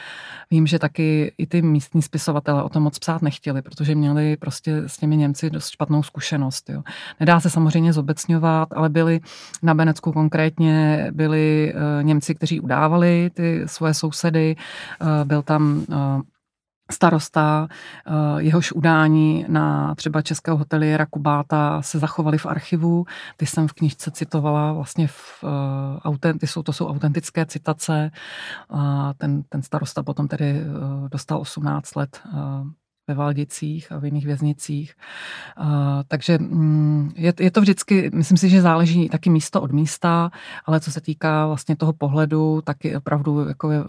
Vím, 0.50 0.66
že 0.66 0.78
taky 0.82 1.32
i 1.38 1.46
ty 1.46 1.62
místní 1.62 2.02
spisovatele 2.02 2.62
o 2.62 2.68
tom 2.68 2.82
moc 2.82 2.98
psát 2.98 3.22
nechtěli, 3.22 3.62
protože 3.62 3.94
měli 3.94 4.36
prostě 4.36 4.82
s 4.86 4.96
těmi 4.96 5.16
Němci 5.16 5.50
dost 5.50 5.68
špatnou 5.68 6.02
zkušenost. 6.02 6.70
Jo. 6.70 6.82
Nedá 7.20 7.40
se 7.40 7.50
samozřejmě 7.50 7.92
zobecňovat, 7.92 8.68
ale 8.72 8.88
byli 8.88 9.20
na 9.62 9.74
Benecku 9.74 10.12
konkrétně 10.12 11.06
byli 11.12 11.74
uh, 11.74 12.02
Němci, 12.02 12.34
kteří 12.34 12.60
udávali 12.60 13.30
ty 13.34 13.62
svoje 13.66 13.94
sousedy. 13.94 14.56
Uh, 15.00 15.08
byl 15.24 15.42
tam 15.42 15.84
uh, 15.88 16.22
starosta, 16.90 17.68
eh, 18.06 18.42
jehož 18.42 18.72
udání 18.72 19.44
na 19.48 19.94
třeba 19.94 20.22
českého 20.22 20.56
hoteliera 20.56 21.06
Kubáta 21.06 21.82
se 21.82 21.98
zachovaly 21.98 22.38
v 22.38 22.46
archivu. 22.46 23.04
Ty 23.36 23.46
jsem 23.46 23.68
v 23.68 23.72
knižce 23.72 24.10
citovala 24.10 24.72
vlastně 24.72 25.06
v 25.06 25.44
uh, 26.04 26.16
ty 26.38 26.46
jsou, 26.46 26.62
to 26.62 26.72
jsou 26.72 26.88
autentické 26.88 27.46
citace. 27.46 28.10
Ten, 29.18 29.42
ten 29.42 29.62
starosta 29.62 30.02
potom 30.02 30.28
tedy 30.28 30.54
uh, 30.54 31.08
dostal 31.08 31.40
18 31.40 31.94
let 31.94 32.20
ve 33.08 33.14
Valdicích 33.14 33.92
a 33.92 33.98
v 33.98 34.04
jiných 34.04 34.26
věznicích. 34.26 34.94
Uh, 35.60 35.66
takže 36.08 36.38
um, 36.38 37.12
je, 37.16 37.32
je 37.40 37.50
to 37.50 37.60
vždycky, 37.60 38.10
myslím 38.14 38.38
si, 38.38 38.48
že 38.48 38.62
záleží 38.62 39.08
taky 39.08 39.30
místo 39.30 39.62
od 39.62 39.72
místa, 39.72 40.30
ale 40.64 40.80
co 40.80 40.92
se 40.92 41.00
týká 41.00 41.46
vlastně 41.46 41.76
toho 41.76 41.92
pohledu, 41.92 42.60
tak 42.64 42.84
je 42.84 42.98
opravdu, 42.98 43.48
jako 43.48 43.70
je, 43.70 43.84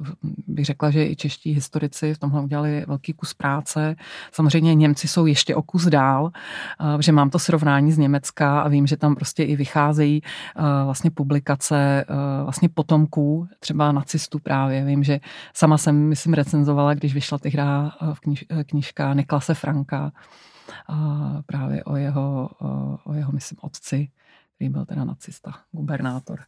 bych 0.48 0.66
řekla, 0.66 0.92
že 0.92 1.08
i 1.08 1.16
čeští 1.16 1.54
historici 1.54 2.14
v 2.14 2.20
tomhle 2.20 2.42
udělali 2.42 2.86
velký 2.88 3.14
kus 3.14 3.34
práce. 3.34 3.96
Samozřejmě 4.32 4.76
Němci 4.76 5.08
jsou 5.08 5.26
ještě 5.26 5.56
o 5.56 5.62
kus 5.62 5.86
dál, 5.86 6.24
uh, 6.24 7.00
že 7.00 7.12
mám 7.12 7.30
to 7.30 7.40
srovnání 7.40 7.92
z 7.92 7.98
Německa 7.98 8.62
a 8.62 8.68
vím, 8.68 8.88
že 8.88 8.98
tam 8.98 9.16
prostě 9.16 9.44
i 9.44 9.56
vycházejí 9.56 10.22
uh, 10.22 10.66
vlastně 10.86 11.12
publikace 11.12 12.06
vlastně 12.44 12.70
potomků, 12.70 13.48
třeba 13.60 13.92
nacistů 13.92 14.40
právě. 14.40 14.86
Vím, 14.86 15.04
že 15.04 15.20
sama 15.54 15.78
jsem, 15.78 15.96
myslím, 15.96 16.34
recenzovala, 16.34 16.94
když 16.94 17.14
vyšla 17.14 17.38
tehdy 17.38 17.64
v 18.14 18.20
kniž, 18.20 18.46
knižka 18.66 19.03
Niklase 19.14 19.54
Franka, 19.54 20.12
právě 21.46 21.84
o 21.84 21.96
jeho, 21.96 22.50
o 23.04 23.14
jeho, 23.14 23.32
myslím, 23.32 23.58
otci, 23.62 24.12
který 24.56 24.70
byl 24.70 24.86
teda 24.86 25.04
nacista, 25.04 25.52
gubernátor. 25.72 26.40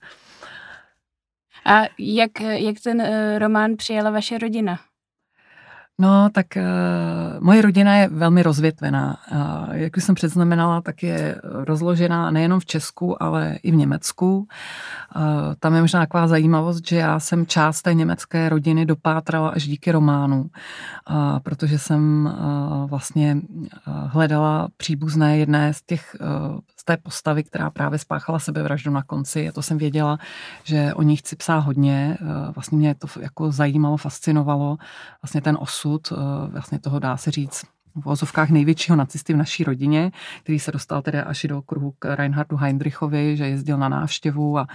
A 1.66 1.82
jak, 2.00 2.42
jak 2.42 2.80
ten 2.84 3.02
eh, 3.02 3.40
román 3.40 3.76
přijala 3.78 4.10
vaše 4.10 4.38
rodina? 4.38 4.80
No, 6.00 6.30
tak 6.30 6.46
uh, 6.58 6.64
moje 7.40 7.62
rodina 7.62 7.96
je 7.96 8.08
velmi 8.08 8.44
rozvětvená. 8.44 9.18
Uh, 9.32 9.76
jak 9.76 9.98
už 9.98 10.04
jsem 10.04 10.16
předznamenala, 10.16 10.82
tak 10.82 11.04
je 11.04 11.42
rozložená 11.44 12.32
nejenom 12.32 12.60
v 12.60 12.66
Česku, 12.66 13.24
ale 13.24 13.58
i 13.64 13.72
v 13.72 13.76
Německu. 13.76 14.38
Uh, 14.38 15.22
tam 15.60 15.76
je 15.76 15.82
možná 15.82 16.00
taková 16.00 16.28
zajímavost, 16.28 16.88
že 16.88 16.98
já 16.98 17.20
jsem 17.20 17.46
část 17.46 17.82
té 17.82 17.94
německé 17.94 18.50
rodiny 18.50 18.86
dopátrala 18.86 19.50
až 19.50 19.68
díky 19.68 19.92
románu, 19.92 20.42
uh, 20.42 21.40
protože 21.40 21.80
jsem 21.80 22.26
uh, 22.26 22.90
vlastně 22.90 23.38
uh, 23.38 23.68
hledala 23.88 24.68
příbuzné 24.78 25.38
jedné 25.38 25.74
z 25.74 25.82
těch 25.82 26.16
uh, 26.22 26.60
té 26.86 26.98
postavy, 26.98 27.44
která 27.44 27.70
právě 27.70 28.00
spáchala 28.00 28.40
sebevraždu 28.40 28.92
na 28.92 29.04
konci. 29.04 29.50
A 29.50 29.52
to 29.52 29.62
jsem 29.62 29.78
věděla, 29.78 30.18
že 30.64 30.94
o 30.94 31.02
ní 31.02 31.16
chci 31.16 31.36
psát 31.36 31.60
hodně. 31.60 32.18
Eh, 32.22 32.52
vlastně 32.56 32.78
mě 32.78 32.96
to 32.96 33.08
jako 33.20 33.52
zajímalo, 33.52 33.98
fascinovalo. 33.98 34.78
Vlastně 35.22 35.42
ten 35.42 35.58
osud, 35.60 35.85
eh, 36.12 36.16
vlastně 36.48 36.80
toho 36.80 37.00
dá 37.00 37.18
se 37.18 37.32
říct, 37.32 37.66
v 37.96 38.06
vozovkách 38.06 38.50
největšího 38.50 38.96
nacisty 38.96 39.34
v 39.34 39.38
naší 39.38 39.64
rodině, 39.64 40.12
který 40.44 40.60
se 40.60 40.72
dostal 40.72 41.02
tedy 41.02 41.20
až 41.20 41.46
do 41.50 41.62
kruhu 41.62 41.94
k 42.00 42.16
Reinhardu 42.16 42.58
Heinrichovi, 42.58 43.38
že 43.38 43.48
jezdil 43.48 43.78
na 43.78 43.90
návštěvu 43.90 44.58
a, 44.58 44.68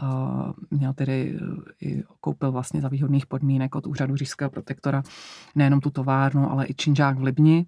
a 0.00 0.52
měl 0.70 0.92
tedy 0.92 1.38
i 1.80 2.02
koupil 2.20 2.52
vlastně 2.52 2.80
za 2.80 2.88
výhodných 2.88 3.26
podmínek 3.26 3.74
od 3.74 3.86
úřadu 3.86 4.16
říšského 4.16 4.50
protektora 4.50 5.02
nejenom 5.54 5.80
tu 5.80 5.90
továrnu, 5.90 6.50
ale 6.50 6.66
i 6.66 6.74
činžák 6.74 7.18
v 7.18 7.22
Libni. 7.22 7.66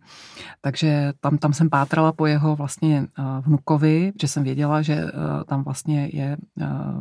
Takže 0.60 1.12
tam, 1.20 1.38
tam 1.38 1.52
jsem 1.52 1.70
pátrala 1.70 2.12
po 2.12 2.26
jeho 2.26 2.56
vlastně 2.56 3.06
vnukovi, 3.40 4.12
že 4.20 4.28
jsem 4.28 4.42
věděla, 4.42 4.82
že 4.82 5.04
tam 5.46 5.64
vlastně 5.64 6.10
je 6.12 6.36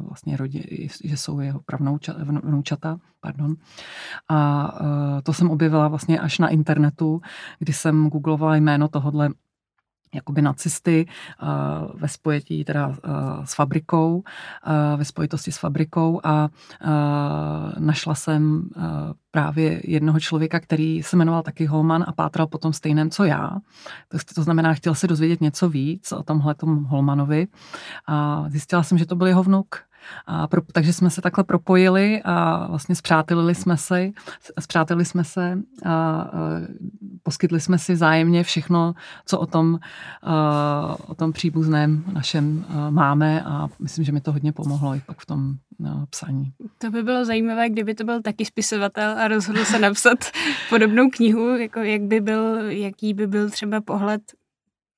vlastně 0.07 0.37
rodi, 0.37 0.89
že 1.03 1.17
jsou 1.17 1.39
jeho 1.39 1.59
pravnoučata, 1.65 2.97
pardon. 3.21 3.55
A 4.29 4.71
to 5.23 5.33
jsem 5.33 5.51
objevila 5.51 5.87
vlastně 5.87 6.19
až 6.19 6.39
na 6.39 6.47
internetu, 6.47 7.21
kdy 7.59 7.73
jsem 7.73 7.94
jsem 7.95 8.09
googlovala 8.09 8.55
jméno 8.55 8.87
tohodle 8.87 9.29
jakoby 10.15 10.41
nacisty 10.41 11.05
uh, 11.41 11.47
ve 12.01 12.07
spojetí 12.07 12.63
teda 12.63 12.87
uh, 12.87 12.95
s 13.43 13.55
fabrikou, 13.55 14.15
uh, 14.15 14.23
ve 14.97 15.05
spojitosti 15.05 15.51
s 15.51 15.57
fabrikou 15.57 16.21
a 16.23 16.49
našla 17.79 18.15
jsem 18.15 18.69
právě 19.31 19.81
jednoho 19.83 20.19
člověka, 20.19 20.59
který 20.59 21.03
se 21.03 21.15
jmenoval 21.15 21.43
taky 21.43 21.65
Holman 21.65 22.05
a 22.07 22.11
pátral 22.11 22.47
potom 22.47 22.73
stejném, 22.73 23.09
co 23.09 23.23
já. 23.23 23.57
To, 24.07 24.17
to 24.35 24.43
znamená, 24.43 24.73
chtěl 24.73 24.95
se 24.95 25.07
dozvědět 25.07 25.41
něco 25.41 25.69
víc 25.69 26.11
o 26.11 26.23
tomhle 26.23 26.55
Holmanovi 26.87 27.47
a 28.07 28.45
zjistila 28.47 28.83
jsem, 28.83 28.97
že 28.97 29.05
to 29.05 29.15
byl 29.15 29.27
jeho 29.27 29.43
vnuk. 29.43 29.75
A 30.25 30.47
pro, 30.47 30.61
takže 30.71 30.93
jsme 30.93 31.09
se 31.09 31.21
takhle 31.21 31.43
propojili 31.43 32.21
a 32.25 32.67
vlastně 32.67 32.95
zpřátelili 32.95 33.55
jsme 33.55 33.77
se, 33.77 34.11
zpřátelili 34.59 35.05
jsme 35.05 35.23
se 35.23 35.57
a, 35.85 35.91
a 35.91 36.31
poskytli 37.23 37.59
jsme 37.59 37.77
si 37.77 37.95
zájemně 37.95 38.43
všechno, 38.43 38.93
co 39.25 39.39
o 39.39 39.45
tom, 39.45 39.79
a, 40.23 40.95
o 41.07 41.15
tom 41.15 41.33
příbuzném 41.33 42.03
našem 42.13 42.65
a, 42.69 42.89
máme 42.89 43.43
a 43.43 43.67
myslím, 43.79 44.05
že 44.05 44.11
mi 44.11 44.21
to 44.21 44.31
hodně 44.31 44.51
pomohlo 44.51 44.95
i 44.95 45.01
pak 45.05 45.19
v 45.19 45.25
tom 45.25 45.55
a, 45.89 46.05
psaní. 46.09 46.51
To 46.77 46.91
by 46.91 47.03
bylo 47.03 47.25
zajímavé, 47.25 47.69
kdyby 47.69 47.95
to 47.95 48.03
byl 48.03 48.21
taky 48.21 48.45
spisovatel 48.45 49.17
a 49.17 49.27
rozhodl 49.27 49.65
se 49.65 49.79
napsat 49.79 50.19
podobnou 50.69 51.09
knihu, 51.09 51.57
jako 51.57 51.79
jak 51.79 52.01
by 52.01 52.21
byl, 52.21 52.71
jaký 52.71 53.13
by 53.13 53.27
byl 53.27 53.49
třeba 53.49 53.81
pohled 53.81 54.21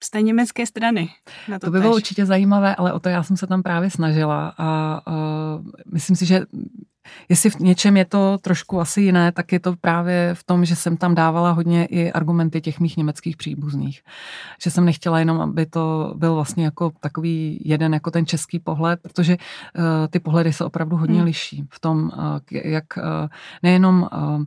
z 0.04 0.10
té 0.10 0.22
německé 0.22 0.66
strany. 0.66 1.10
Na 1.48 1.60
to, 1.60 1.68
to 1.68 1.72
by 1.72 1.80
bylo 1.80 1.96
určitě 1.96 2.26
zajímavé, 2.26 2.76
ale 2.76 2.94
o 2.94 3.00
to 3.00 3.10
já 3.10 3.24
jsem 3.24 3.38
se 3.38 3.48
tam 3.48 3.64
právě 3.64 3.90
snažila 3.90 4.54
a 4.58 5.02
uh, 5.08 5.66
myslím 5.94 6.16
si, 6.16 6.26
že 6.26 6.42
jestli 7.30 7.50
v 7.50 7.60
něčem 7.60 7.98
je 7.98 8.06
to 8.06 8.38
trošku 8.42 8.80
asi 8.80 9.02
jiné, 9.02 9.32
tak 9.32 9.52
je 9.52 9.60
to 9.60 9.76
právě 9.82 10.34
v 10.34 10.44
tom, 10.44 10.66
že 10.66 10.76
jsem 10.76 10.98
tam 10.98 11.16
dávala 11.16 11.52
hodně 11.52 11.86
i 11.86 12.12
argumenty 12.12 12.62
těch 12.62 12.80
mých 12.80 12.98
německých 12.98 13.38
příbuzných. 13.38 14.02
Že 14.62 14.72
jsem 14.72 14.86
nechtěla 14.86 15.20
jenom, 15.20 15.42
aby 15.42 15.66
to 15.66 16.14
byl 16.18 16.36
vlastně 16.36 16.66
jako 16.66 16.92
takový 17.00 17.62
jeden, 17.66 17.94
jako 17.94 18.12
ten 18.12 18.26
český 18.26 18.60
pohled, 18.60 19.00
protože 19.02 19.38
uh, 19.38 19.84
ty 20.10 20.20
pohledy 20.20 20.54
se 20.54 20.66
opravdu 20.66 20.98
hodně 20.98 21.18
hmm. 21.18 21.26
liší 21.26 21.64
v 21.70 21.80
tom, 21.80 22.04
uh, 22.04 22.12
jak 22.52 22.86
uh, 22.98 23.04
nejenom 23.64 24.02
uh, 24.02 24.44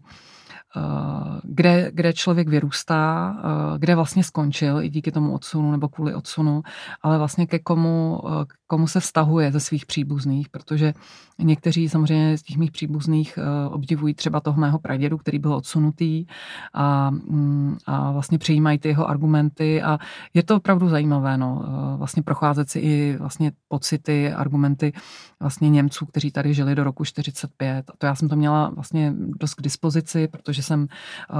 kde, 1.42 1.90
kde 1.94 2.12
člověk 2.12 2.48
vyrůstá, 2.48 3.36
kde 3.78 3.94
vlastně 3.94 4.24
skončil 4.24 4.82
i 4.82 4.88
díky 4.88 5.12
tomu 5.12 5.34
odsunu 5.34 5.70
nebo 5.70 5.88
kvůli 5.88 6.14
odsunu, 6.14 6.62
ale 7.02 7.18
vlastně 7.18 7.46
ke 7.46 7.58
komu, 7.58 8.20
komu 8.66 8.86
se 8.86 9.00
vztahuje 9.00 9.52
ze 9.52 9.60
svých 9.60 9.86
příbuzných, 9.86 10.48
protože 10.48 10.94
někteří 11.38 11.88
samozřejmě 11.88 12.38
z 12.38 12.42
těch 12.42 12.56
mých 12.56 12.70
příbuzných 12.70 13.38
obdivují 13.70 14.14
třeba 14.14 14.40
toho 14.40 14.60
mého 14.60 14.78
pradědu, 14.78 15.18
který 15.18 15.38
byl 15.38 15.54
odsunutý 15.54 16.26
a, 16.74 17.10
mm, 17.10 17.76
a 17.86 18.12
vlastně 18.12 18.38
přijímají 18.38 18.78
ty 18.78 18.88
jeho 18.88 19.08
argumenty 19.08 19.82
a 19.82 19.98
je 20.34 20.42
to 20.42 20.56
opravdu 20.56 20.88
zajímavé, 20.88 21.38
no, 21.38 21.64
vlastně 21.96 22.22
procházet 22.22 22.70
si 22.70 22.78
i 22.78 23.16
vlastně 23.18 23.52
pocity, 23.68 24.32
argumenty 24.32 24.92
vlastně 25.40 25.70
Němců, 25.70 26.06
kteří 26.06 26.30
tady 26.30 26.54
žili 26.54 26.74
do 26.74 26.84
roku 26.84 27.04
45. 27.04 27.90
A 27.90 27.92
to 27.98 28.06
já 28.06 28.14
jsem 28.14 28.28
to 28.28 28.36
měla 28.36 28.70
vlastně 28.70 29.14
dost 29.16 29.54
k 29.54 29.62
dispozici, 29.62 30.28
protože 30.28 30.59
jsem 30.62 30.82
uh, 30.82 31.38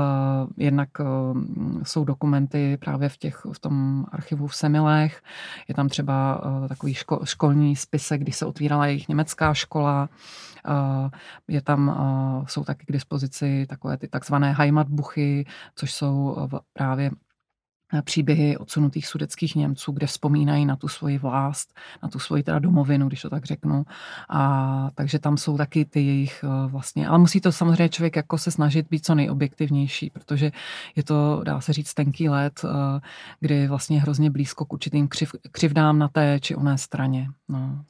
jednak 0.57 0.89
uh, 1.01 1.39
jsou 1.83 2.05
dokumenty 2.05 2.77
právě 2.77 3.09
v, 3.09 3.17
těch, 3.17 3.43
v 3.53 3.59
tom 3.59 4.07
archivu 4.13 4.47
v 4.47 4.57
Semilech. 4.57 5.23
Je 5.69 5.75
tam 5.75 5.89
třeba 5.89 6.45
uh, 6.45 6.69
takový 6.69 6.95
ško, 6.95 7.21
školní 7.25 7.77
spisek, 7.77 8.21
když 8.21 8.37
se 8.37 8.47
otvírala 8.47 8.87
jejich 8.87 9.09
německá 9.09 9.55
škola. 9.55 10.09
Uh, 10.69 11.11
je 11.49 11.63
tam, 11.63 11.89
uh, 11.89 12.47
jsou 12.47 12.65
taky 12.65 12.87
k 12.87 12.93
dispozici 12.93 13.67
takové 13.69 13.97
ty 13.97 14.09
takzvané 14.09 14.53
Heimatbuchy, 14.53 15.47
což 15.75 15.93
jsou 15.93 16.37
uh, 16.53 16.59
právě 16.73 17.11
příběhy 18.03 18.57
odsunutých 18.57 19.07
sudeckých 19.07 19.55
Němců, 19.55 19.93
kde 19.93 20.07
vzpomínají 20.07 20.67
na 20.67 20.77
tu 20.77 20.89
svoji 20.89 21.19
vlast, 21.19 21.75
na 22.03 22.09
tu 22.09 22.19
svoji 22.19 22.43
teda 22.43 22.59
domovinu, 22.59 23.09
když 23.09 23.23
to 23.23 23.31
tak 23.31 23.45
řeknu. 23.45 23.85
A 24.29 24.91
takže 24.95 25.19
tam 25.19 25.37
jsou 25.37 25.57
taky 25.57 25.85
ty 25.85 26.07
jejich 26.07 26.45
eh, 26.45 26.69
vlastně, 26.71 27.09
ale 27.09 27.19
musí 27.19 27.41
to 27.41 27.53
samozřejmě 27.53 27.89
člověk 27.89 28.17
jako 28.17 28.39
se 28.39 28.51
snažit 28.51 28.87
být 28.91 29.07
co 29.07 29.15
nejobjektivnější, 29.15 30.11
protože 30.11 30.53
je 30.97 31.03
to, 31.03 31.41
dá 31.45 31.61
se 31.61 31.73
říct, 31.73 31.95
tenký 31.95 32.29
let, 32.29 32.61
eh, 32.65 33.01
kdy 33.41 33.69
vlastně 33.69 34.01
hrozně 34.01 34.31
blízko 34.31 34.65
k 34.65 34.73
určitým 34.73 35.09
křiv, 35.09 35.33
křivdám 35.53 35.99
na 35.99 36.09
té 36.09 36.41
či 36.41 36.57
oné 36.57 36.79
straně. 36.79 37.29
No. 37.49 37.85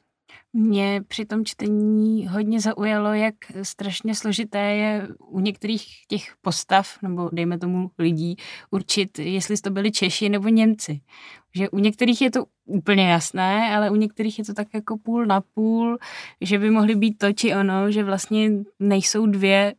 Mě 0.53 1.01
při 1.07 1.25
tom 1.25 1.45
čtení 1.45 2.27
hodně 2.27 2.59
zaujalo, 2.59 3.13
jak 3.13 3.35
strašně 3.61 4.15
složité 4.15 4.59
je 4.59 5.07
u 5.19 5.39
některých 5.39 5.85
těch 6.07 6.35
postav, 6.41 7.01
nebo 7.01 7.29
dejme 7.33 7.57
tomu 7.57 7.91
lidí, 7.97 8.35
určit, 8.71 9.19
jestli 9.19 9.57
to 9.57 9.69
byli 9.69 9.91
Češi 9.91 10.29
nebo 10.29 10.47
Němci. 10.47 11.01
Že 11.55 11.69
u 11.69 11.79
některých 11.79 12.21
je 12.21 12.31
to 12.31 12.45
úplně 12.65 13.09
jasné, 13.09 13.75
ale 13.75 13.89
u 13.89 13.95
některých 13.95 14.39
je 14.39 14.45
to 14.45 14.53
tak 14.53 14.67
jako 14.73 14.97
půl 14.97 15.25
na 15.25 15.41
půl, 15.41 15.97
že 16.41 16.59
by 16.59 16.69
mohly 16.69 16.95
být 16.95 17.17
to 17.17 17.33
či 17.33 17.55
ono, 17.55 17.91
že 17.91 18.03
vlastně 18.03 18.49
nejsou 18.79 19.25
dvě 19.25 19.75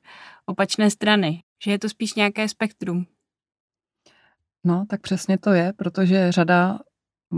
opačné 0.47 0.91
strany. 0.91 1.43
Že 1.65 1.71
je 1.71 1.79
to 1.79 1.89
spíš 1.89 2.15
nějaké 2.15 2.49
spektrum. 2.49 3.07
No, 4.65 4.87
tak 4.89 5.01
přesně 5.01 5.39
to 5.39 5.53
je, 5.53 5.73
protože 5.73 6.33
řada 6.33 6.79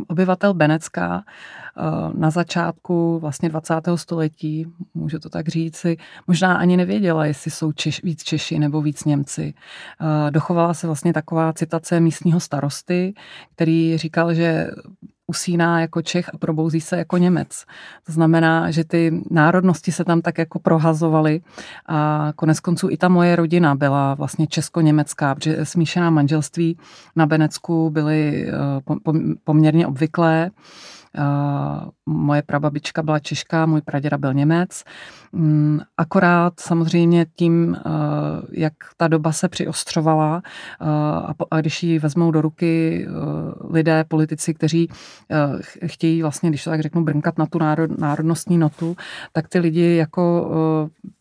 obyvatel 0.08 0.54
Benecka 0.54 1.24
eh, 1.24 1.82
na 2.14 2.30
začátku 2.30 3.18
vlastně 3.18 3.48
20. 3.48 3.74
století, 3.94 4.66
můžu 4.94 5.18
to 5.18 5.28
tak 5.28 5.48
říci, 5.48 5.96
možná 6.26 6.54
ani 6.54 6.76
nevěděla, 6.76 7.26
jestli 7.26 7.50
jsou 7.50 7.72
Češ, 7.72 8.02
víc 8.02 8.22
Češi 8.22 8.58
nebo 8.58 8.82
víc 8.82 9.04
Němci. 9.04 9.54
Eh, 10.00 10.30
dochovala 10.30 10.74
se 10.74 10.86
vlastně 10.86 11.12
taková 11.12 11.52
citace 11.52 12.00
místního 12.00 12.40
starosty, 12.40 13.14
který 13.54 13.98
říkal, 13.98 14.34
že 14.34 14.70
usíná 15.34 15.80
jako 15.80 16.02
Čech 16.02 16.30
a 16.34 16.38
probouzí 16.38 16.80
se 16.80 16.96
jako 16.96 17.18
Němec. 17.18 17.64
To 18.06 18.12
znamená, 18.12 18.70
že 18.70 18.84
ty 18.84 19.22
národnosti 19.30 19.92
se 19.92 20.04
tam 20.04 20.22
tak 20.22 20.38
jako 20.38 20.58
prohazovaly 20.58 21.40
a 21.86 22.32
konec 22.36 22.60
konců 22.60 22.90
i 22.90 22.96
ta 22.96 23.08
moje 23.08 23.36
rodina 23.36 23.74
byla 23.74 24.14
vlastně 24.14 24.46
česko-německá, 24.46 25.34
protože 25.34 25.64
smíšená 25.64 26.10
manželství 26.10 26.78
na 27.16 27.26
Benecku 27.26 27.90
byly 27.90 28.46
eh, 28.48 28.52
poměrně 29.44 29.86
obvyklé. 29.86 30.50
Eh, 31.18 31.90
moje 32.06 32.42
prababička 32.42 33.02
byla 33.02 33.18
Češka, 33.18 33.66
můj 33.66 33.80
praděda 33.80 34.18
byl 34.18 34.34
Němec. 34.34 34.84
Mm, 35.32 35.80
akorát 35.96 36.60
samozřejmě 36.60 37.26
tím, 37.36 37.76
eh, 37.76 37.90
jak 38.52 38.72
ta 38.96 39.08
doba 39.08 39.32
se 39.32 39.48
přiostřovala 39.48 40.42
eh, 40.44 40.86
a 41.50 41.60
když 41.60 41.82
ji 41.82 41.98
vezmou 41.98 42.30
do 42.30 42.40
ruky 42.40 43.06
lidé, 43.70 44.04
politici, 44.08 44.54
kteří 44.54 44.88
chtějí 45.86 46.22
vlastně, 46.22 46.48
když 46.48 46.64
to 46.64 46.70
tak 46.70 46.80
řeknu, 46.80 47.04
brnkat 47.04 47.38
na 47.38 47.46
tu 47.46 47.58
národnostní 47.98 48.58
notu, 48.58 48.96
tak 49.32 49.48
ty 49.48 49.58
lidi 49.58 49.96
jako, 49.96 50.50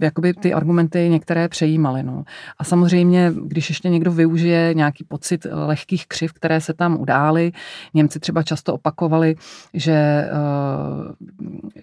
jakoby 0.02 0.34
ty 0.34 0.54
argumenty 0.54 1.10
některé 1.10 1.48
přejímali. 1.48 2.04
No. 2.04 2.24
A 2.58 2.64
samozřejmě, 2.64 3.32
když 3.46 3.70
ještě 3.70 3.90
někdo 3.90 4.12
využije 4.12 4.74
nějaký 4.74 5.04
pocit 5.04 5.48
lehkých 5.52 6.08
křiv, 6.08 6.34
které 6.34 6.62
se 6.62 6.74
tam 6.74 7.02
udály, 7.02 7.52
Němci 7.94 8.20
třeba 8.20 8.44
často 8.44 8.74
opakovali, 8.74 9.36
že, 9.84 9.94
eh, 9.94 10.32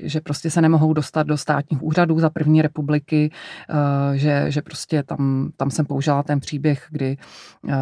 že 0.01 0.21
prostě 0.21 0.51
se 0.51 0.61
nemohou 0.61 0.93
dostat 0.93 1.27
do 1.27 1.37
státních 1.37 1.83
úřadů 1.83 2.19
za 2.19 2.31
první 2.31 2.63
republiky, 2.63 3.31
eh, 3.71 4.19
že, 4.19 4.45
že 4.49 4.63
prostě 4.63 5.03
tam, 5.03 5.51
tam 5.57 5.71
jsem 5.71 5.87
použila 5.87 6.23
ten 6.23 6.41
příběh, 6.41 6.87
kdy 6.91 7.17
eh, 7.69 7.75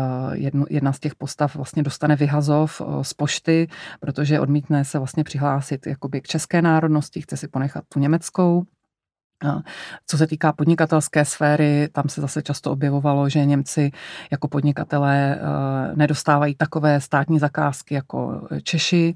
jedna 0.70 0.92
z 0.92 1.00
těch 1.00 1.14
postav 1.14 1.56
vlastně 1.56 1.82
dostane 1.82 2.16
vyhazov 2.16 2.82
z 3.02 3.14
pošty, 3.14 3.68
protože 4.00 4.40
odmítne 4.40 4.84
se 4.84 4.98
vlastně 4.98 5.24
přihlásit 5.24 5.86
jakoby 5.86 6.20
k 6.20 6.26
české 6.26 6.62
národnosti, 6.62 7.20
chce 7.20 7.36
si 7.36 7.48
ponechat 7.48 7.84
tu 7.88 8.00
německou. 8.00 8.64
Co 10.06 10.18
se 10.18 10.26
týká 10.26 10.52
podnikatelské 10.52 11.24
sféry, 11.24 11.88
tam 11.92 12.08
se 12.08 12.20
zase 12.20 12.42
často 12.42 12.72
objevovalo, 12.72 13.28
že 13.28 13.44
Němci 13.44 13.90
jako 14.30 14.48
podnikatelé 14.48 15.34
eh, 15.34 15.96
nedostávají 15.96 16.54
takové 16.54 17.00
státní 17.00 17.38
zakázky 17.38 17.94
jako 17.94 18.48
Češi. 18.62 19.14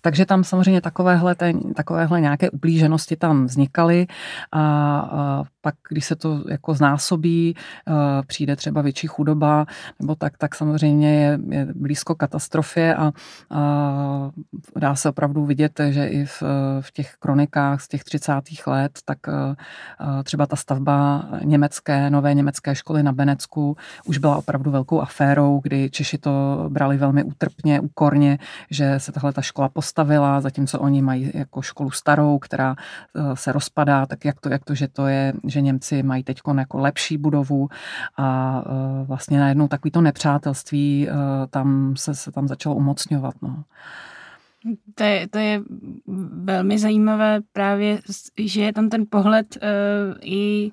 Takže 0.00 0.26
tam 0.26 0.44
samozřejmě 0.44 0.80
takovéhle, 0.80 1.36
takovéhle 1.76 2.20
nějaké 2.20 2.50
ublíženosti 2.50 3.16
tam 3.16 3.46
vznikaly 3.46 4.06
a 4.52 5.42
pak, 5.66 5.74
když 5.88 6.04
se 6.04 6.16
to 6.16 6.44
jako 6.48 6.74
znásobí, 6.74 7.54
eh, 7.58 7.92
přijde 8.26 8.56
třeba 8.56 8.82
větší 8.82 9.06
chudoba, 9.06 9.66
nebo 10.00 10.14
tak, 10.14 10.38
tak 10.38 10.54
samozřejmě 10.54 11.14
je, 11.14 11.38
je 11.48 11.66
blízko 11.74 12.14
katastrofě 12.14 12.94
a, 12.94 13.12
a 13.50 14.30
dá 14.76 14.94
se 14.94 15.08
opravdu 15.08 15.44
vidět, 15.44 15.80
že 15.90 16.06
i 16.06 16.24
v, 16.24 16.42
v 16.80 16.92
těch 16.92 17.16
kronikách 17.18 17.80
z 17.80 17.88
těch 17.88 18.04
30. 18.04 18.32
let, 18.66 18.92
tak 19.04 19.18
eh, 19.28 20.22
třeba 20.22 20.46
ta 20.46 20.56
stavba 20.56 21.28
německé, 21.44 22.10
nové 22.10 22.34
německé 22.34 22.74
školy 22.74 23.02
na 23.02 23.12
Benecku 23.12 23.76
už 24.04 24.18
byla 24.18 24.36
opravdu 24.36 24.70
velkou 24.70 25.00
aférou, 25.00 25.60
kdy 25.62 25.90
Češi 25.90 26.18
to 26.18 26.66
brali 26.68 26.96
velmi 26.96 27.24
útrpně, 27.24 27.80
úkorně, 27.80 28.38
že 28.70 29.00
se 29.00 29.12
tahle 29.12 29.32
ta 29.32 29.42
škola 29.42 29.68
postavila, 29.68 30.40
zatímco 30.40 30.78
oni 30.78 31.02
mají 31.02 31.30
jako 31.34 31.62
školu 31.62 31.90
starou, 31.90 32.38
která 32.38 32.76
eh, 32.78 33.36
se 33.36 33.52
rozpadá, 33.52 34.06
tak 34.06 34.24
jak 34.24 34.40
to, 34.40 34.48
jak 34.48 34.64
to 34.64 34.76
že 34.76 34.88
to 34.88 35.06
je, 35.06 35.32
Němci 35.60 36.02
mají 36.02 36.24
teď 36.24 36.40
jako 36.58 36.78
lepší 36.78 37.18
budovu 37.18 37.68
a 38.16 38.62
eh, 38.66 39.04
vlastně 39.04 39.40
najednou 39.40 39.68
takovýto 39.68 40.00
nepřátelství 40.00 41.08
eh, 41.08 41.12
tam 41.50 41.96
se, 41.96 42.14
se 42.14 42.32
tam 42.32 42.48
začalo 42.48 42.74
umocňovat. 42.74 43.34
No. 43.42 43.64
To 44.94 45.04
je, 45.04 45.28
to 45.28 45.38
je 45.38 45.62
velmi 46.44 46.78
zajímavé 46.78 47.40
právě, 47.52 48.00
že 48.38 48.62
je 48.62 48.72
tam 48.72 48.88
ten 48.88 49.04
pohled 49.10 49.56
uh, 49.56 50.18
i 50.20 50.70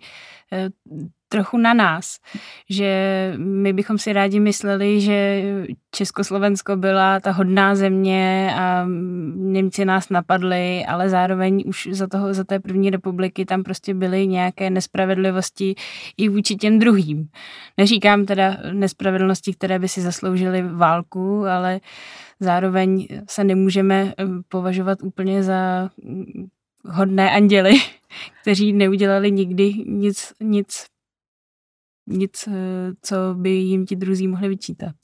uh, 0.89 1.07
trochu 1.33 1.57
na 1.57 1.73
nás, 1.73 2.19
že 2.69 2.89
my 3.37 3.73
bychom 3.73 3.97
si 3.97 4.13
rádi 4.13 4.39
mysleli, 4.39 5.01
že 5.01 5.43
Československo 5.91 6.75
byla 6.75 7.19
ta 7.19 7.31
hodná 7.31 7.75
země 7.75 8.53
a 8.55 8.85
Němci 9.35 9.85
nás 9.85 10.09
napadli, 10.09 10.85
ale 10.85 11.09
zároveň 11.09 11.63
už 11.65 11.89
za, 11.91 12.07
toho, 12.07 12.33
za 12.33 12.43
té 12.43 12.59
první 12.59 12.89
republiky 12.89 13.45
tam 13.45 13.63
prostě 13.63 13.93
byly 13.93 14.27
nějaké 14.27 14.69
nespravedlivosti 14.69 15.75
i 16.17 16.29
vůči 16.29 16.55
těm 16.55 16.79
druhým. 16.79 17.27
Neříkám 17.77 18.25
teda 18.25 18.57
nespravedlnosti, 18.71 19.53
které 19.53 19.79
by 19.79 19.87
si 19.87 20.01
zasloužily 20.01 20.61
válku, 20.61 21.45
ale 21.45 21.79
zároveň 22.39 23.07
se 23.29 23.43
nemůžeme 23.43 24.13
eh, 24.17 24.25
považovat 24.49 25.03
úplně 25.03 25.43
za 25.43 25.89
mm, 26.03 26.47
hodné 26.85 27.31
anděly, 27.31 27.73
kteří 28.41 28.73
neudělali 28.73 29.31
nikdy 29.31 29.73
nic, 29.85 30.33
nic, 30.39 30.92
nic, 32.07 32.47
eh, 32.47 32.53
co 33.01 33.15
by 33.35 33.49
jim 33.49 33.85
ti 33.85 33.95
druzí 33.95 34.27
mohli 34.27 34.49
vyčítat. 34.49 34.95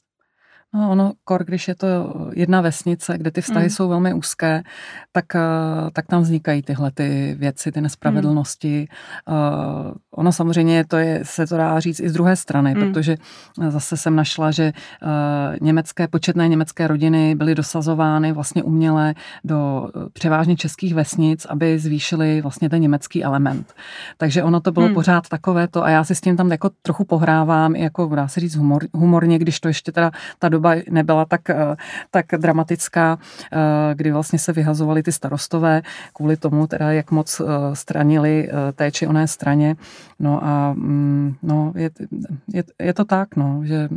No 0.74 0.92
ono, 0.92 1.14
kor, 1.24 1.44
když 1.44 1.68
je 1.68 1.76
to 1.76 1.88
jedna 2.34 2.62
vesnice, 2.62 3.18
kde 3.18 3.32
ty 3.32 3.42
vztahy 3.42 3.66
mm. 3.66 3.70
jsou 3.70 3.90
velmi 3.90 4.14
úzké, 4.14 4.64
tak, 5.12 5.36
eh, 5.36 5.40
tak 5.94 6.06
tam 6.06 6.22
vznikají 6.22 6.62
tyhle 6.62 6.92
ty 6.92 7.36
věci, 7.40 7.72
ty 7.72 7.82
nespravedlnosti. 7.82 8.88
Mm. 9.28 9.36
Uh, 9.36 9.94
ono 10.12 10.32
samozřejmě 10.32 10.86
to 10.88 10.98
je, 10.98 11.20
se 11.24 11.48
to 11.48 11.58
dá 11.58 11.80
říct 11.80 12.00
i 12.00 12.10
z 12.10 12.14
druhé 12.14 12.36
strany, 12.36 12.76
mm. 12.76 12.82
protože 12.82 13.18
zase 13.70 13.98
jsem 13.98 14.16
našla, 14.16 14.52
že 14.52 14.74
uh, 15.04 15.10
německé, 15.62 16.08
početné 16.08 16.48
německé 16.48 16.88
rodiny 16.88 17.36
byly 17.36 17.56
dosazovány 17.56 18.32
vlastně 18.32 18.64
uměle 18.64 19.14
do 19.44 19.90
převážně 20.14 20.56
českých 20.56 20.94
vesnic, 20.94 21.46
aby 21.46 21.80
zvýšily 21.80 22.42
vlastně 22.42 22.70
ten 22.70 22.82
německý 22.82 23.24
element. 23.24 23.74
Takže 24.18 24.44
ono 24.44 24.60
to 24.60 24.72
bylo 24.72 24.88
mm. 24.88 24.94
pořád 24.94 25.28
takové 25.30 25.68
to 25.68 25.84
a 25.84 25.90
já 25.90 26.04
si 26.04 26.16
s 26.16 26.22
tím 26.22 26.38
tam 26.38 26.52
jako 26.52 26.70
trochu 26.82 27.06
pohrávám, 27.06 27.76
jako 27.76 28.16
dá 28.16 28.28
se 28.28 28.40
říct 28.40 28.56
humor, 28.56 28.84
humorně, 28.94 29.40
když 29.40 29.60
to 29.60 29.68
ještě 29.68 29.92
teda 29.92 30.12
ta 30.40 30.50
doba 30.50 30.59
nebyla 30.90 31.26
tak, 31.26 31.50
eh, 31.50 31.76
tak 32.12 32.26
dramatická, 32.38 33.18
eh, 33.52 33.58
kdy 33.96 34.12
vlastně 34.12 34.40
se 34.40 34.54
vyhazovali 34.54 35.04
ty 35.04 35.12
starostové 35.12 35.82
kvůli 36.14 36.38
tomu, 36.38 36.68
teda 36.68 36.92
jak 36.92 37.12
moc 37.12 37.40
eh, 37.40 37.46
stranili 37.76 38.50
té 38.76 38.92
či 38.92 39.08
oné 39.08 39.28
straně. 39.28 39.76
No 40.20 40.46
a 40.46 40.74
mm, 40.74 41.36
no, 41.44 41.74
je, 41.76 41.90
je, 42.54 42.64
je 42.80 42.94
to 42.94 43.06
tak, 43.06 43.36
no, 43.36 43.62
že 43.64 43.90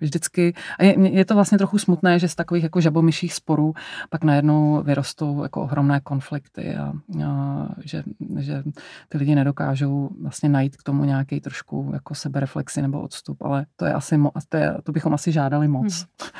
vždycky, 0.00 0.54
a 0.78 0.84
je, 0.84 1.10
je 1.10 1.24
to 1.24 1.34
vlastně 1.34 1.58
trochu 1.58 1.78
smutné, 1.78 2.18
že 2.18 2.28
z 2.28 2.34
takových 2.34 2.62
jako 2.62 2.80
žabomyších 2.80 3.34
sporů 3.34 3.74
pak 4.10 4.24
najednou 4.24 4.82
vyrostou 4.82 5.42
jako 5.42 5.62
ohromné 5.62 6.00
konflikty 6.00 6.76
a, 6.76 6.92
a 7.24 7.68
že, 7.84 8.02
že 8.38 8.62
ty 9.08 9.18
lidi 9.18 9.34
nedokážou 9.34 10.10
vlastně 10.22 10.48
najít 10.48 10.76
k 10.76 10.82
tomu 10.82 11.04
nějaký 11.04 11.40
trošku 11.40 11.90
jako 11.92 12.14
sebereflexi 12.14 12.82
nebo 12.82 13.00
odstup, 13.00 13.42
ale 13.42 13.66
to 13.76 13.84
je 13.84 13.92
asi, 13.92 14.20
to, 14.48 14.56
je, 14.56 14.74
to 14.82 14.92
bychom 14.92 15.14
asi 15.14 15.32
žádali 15.32 15.68
moc. 15.82 16.06
Hmm. 16.22 16.30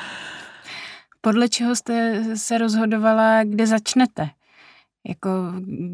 Podle 1.20 1.49
čeho 1.49 1.77
jste 1.77 2.23
se 2.37 2.59
rozhodovala, 2.59 3.44
kde 3.44 3.66
začnete? 3.66 4.31
Jako 5.09 5.31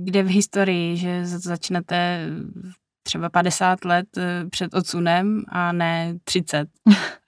kde 0.05 0.23
v 0.23 0.27
historii, 0.27 0.97
že 0.97 1.27
začnete 1.27 2.27
třeba 3.03 3.29
50 3.29 3.85
let 3.85 4.07
eh, 4.17 4.45
před 4.51 4.75
odsunem 4.75 5.45
a 5.49 5.73
ne 5.73 6.15
30? 6.25 6.69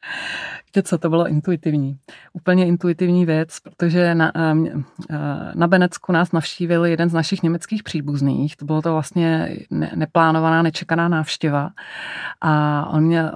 Víte 0.74 0.88
co, 0.88 0.98
to 0.98 1.08
bylo 1.08 1.28
intuitivní. 1.28 1.96
Úplně 2.32 2.66
intuitivní 2.66 3.26
věc, 3.26 3.58
protože 3.60 4.14
na, 4.14 4.32
eh, 4.36 4.54
eh, 5.10 5.16
na 5.54 5.66
Benecku 5.66 6.12
nás 6.12 6.32
navštívil 6.32 6.84
jeden 6.84 7.08
z 7.08 7.12
našich 7.12 7.42
německých 7.42 7.82
příbuzných. 7.82 8.56
To 8.56 8.64
bylo 8.64 8.82
to 8.82 8.92
vlastně 8.92 9.56
neplánovaná, 9.94 10.62
nečekaná 10.62 11.08
návštěva. 11.08 11.70
A 12.40 12.86
on, 12.90 13.04
mě, 13.04 13.22
eh, 13.22 13.32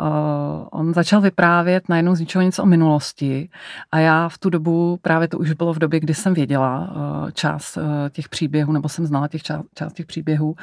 on 0.70 0.94
začal 0.94 1.20
vyprávět 1.20 1.88
najednou 1.88 2.14
z 2.14 2.20
ničeho 2.20 2.42
něco 2.42 2.62
o 2.62 2.66
minulosti. 2.66 3.48
A 3.92 3.98
já 3.98 4.28
v 4.28 4.38
tu 4.38 4.50
dobu, 4.50 4.98
právě 5.02 5.28
to 5.28 5.38
už 5.38 5.52
bylo 5.52 5.72
v 5.72 5.78
době, 5.78 6.00
kdy 6.00 6.14
jsem 6.14 6.34
věděla 6.34 6.92
část 7.32 7.78
těch 8.10 8.28
příběhů, 8.28 8.72
nebo 8.72 8.88
jsem 8.88 9.06
znala 9.06 9.28
těch 9.28 9.42
část, 9.42 9.64
část 9.74 9.92
těch 9.92 10.06
příběhů. 10.06 10.54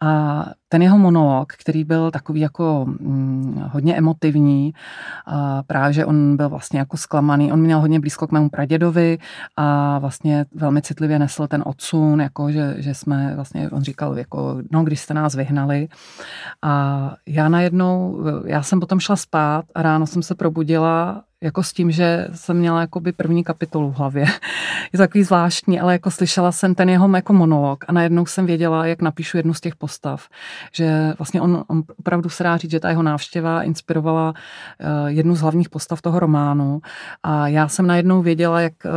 A 0.00 0.44
ten 0.68 0.82
jeho 0.82 0.98
monolog, 0.98 1.52
který 1.52 1.84
byl 1.84 2.10
takový 2.10 2.40
jako 2.40 2.84
hm, 2.88 3.62
hodně 3.72 3.96
emotivní, 3.96 4.72
a 5.26 5.35
právě, 5.66 5.92
že 5.92 6.06
on 6.06 6.36
byl 6.36 6.48
vlastně 6.48 6.78
jako 6.78 6.96
zklamaný. 6.96 7.52
On 7.52 7.60
měl 7.60 7.80
hodně 7.80 8.00
blízko 8.00 8.26
k 8.26 8.32
mému 8.32 8.48
pradědovi 8.48 9.18
a 9.56 9.98
vlastně 9.98 10.44
velmi 10.54 10.82
citlivě 10.82 11.18
nesl 11.18 11.46
ten 11.46 11.62
odsun, 11.66 12.20
jako 12.20 12.50
že, 12.50 12.74
že 12.78 12.94
jsme 12.94 13.32
vlastně, 13.36 13.70
on 13.70 13.82
říkal, 13.82 14.18
jako, 14.18 14.58
no, 14.72 14.84
když 14.84 15.00
jste 15.00 15.14
nás 15.14 15.34
vyhnali. 15.34 15.88
A 16.62 17.14
já 17.26 17.48
najednou, 17.48 18.24
já 18.44 18.62
jsem 18.62 18.80
potom 18.80 19.00
šla 19.00 19.16
spát 19.16 19.64
a 19.74 19.82
ráno 19.82 20.06
jsem 20.06 20.22
se 20.22 20.34
probudila 20.34 21.22
jako 21.46 21.62
s 21.62 21.72
tím, 21.72 21.90
že 21.90 22.28
jsem 22.34 22.56
měla 22.56 22.80
jakoby 22.80 23.12
první 23.12 23.44
kapitolu 23.44 23.90
v 23.90 23.94
hlavě. 23.94 24.26
Je 24.92 24.98
takový 24.98 25.24
zvláštní, 25.24 25.80
ale 25.80 25.92
jako 25.92 26.10
slyšela 26.10 26.52
jsem 26.52 26.74
ten 26.74 26.88
jeho 26.88 27.16
jako 27.16 27.32
monolog 27.32 27.84
a 27.88 27.92
najednou 27.92 28.26
jsem 28.26 28.46
věděla, 28.46 28.86
jak 28.86 29.02
napíšu 29.02 29.36
jednu 29.36 29.54
z 29.54 29.60
těch 29.60 29.76
postav. 29.76 30.28
Že 30.72 31.14
vlastně 31.18 31.40
on, 31.40 31.64
on 31.66 31.82
opravdu 31.98 32.28
se 32.28 32.44
dá 32.44 32.56
říct, 32.56 32.70
že 32.70 32.80
ta 32.80 32.90
jeho 32.90 33.02
návštěva 33.02 33.62
inspirovala 33.62 34.30
uh, 34.30 35.06
jednu 35.06 35.34
z 35.36 35.40
hlavních 35.40 35.68
postav 35.68 36.02
toho 36.02 36.20
románu 36.20 36.80
a 37.22 37.48
já 37.48 37.68
jsem 37.68 37.86
najednou 37.86 38.22
věděla, 38.22 38.60
jak, 38.60 38.72
uh, 38.84 38.90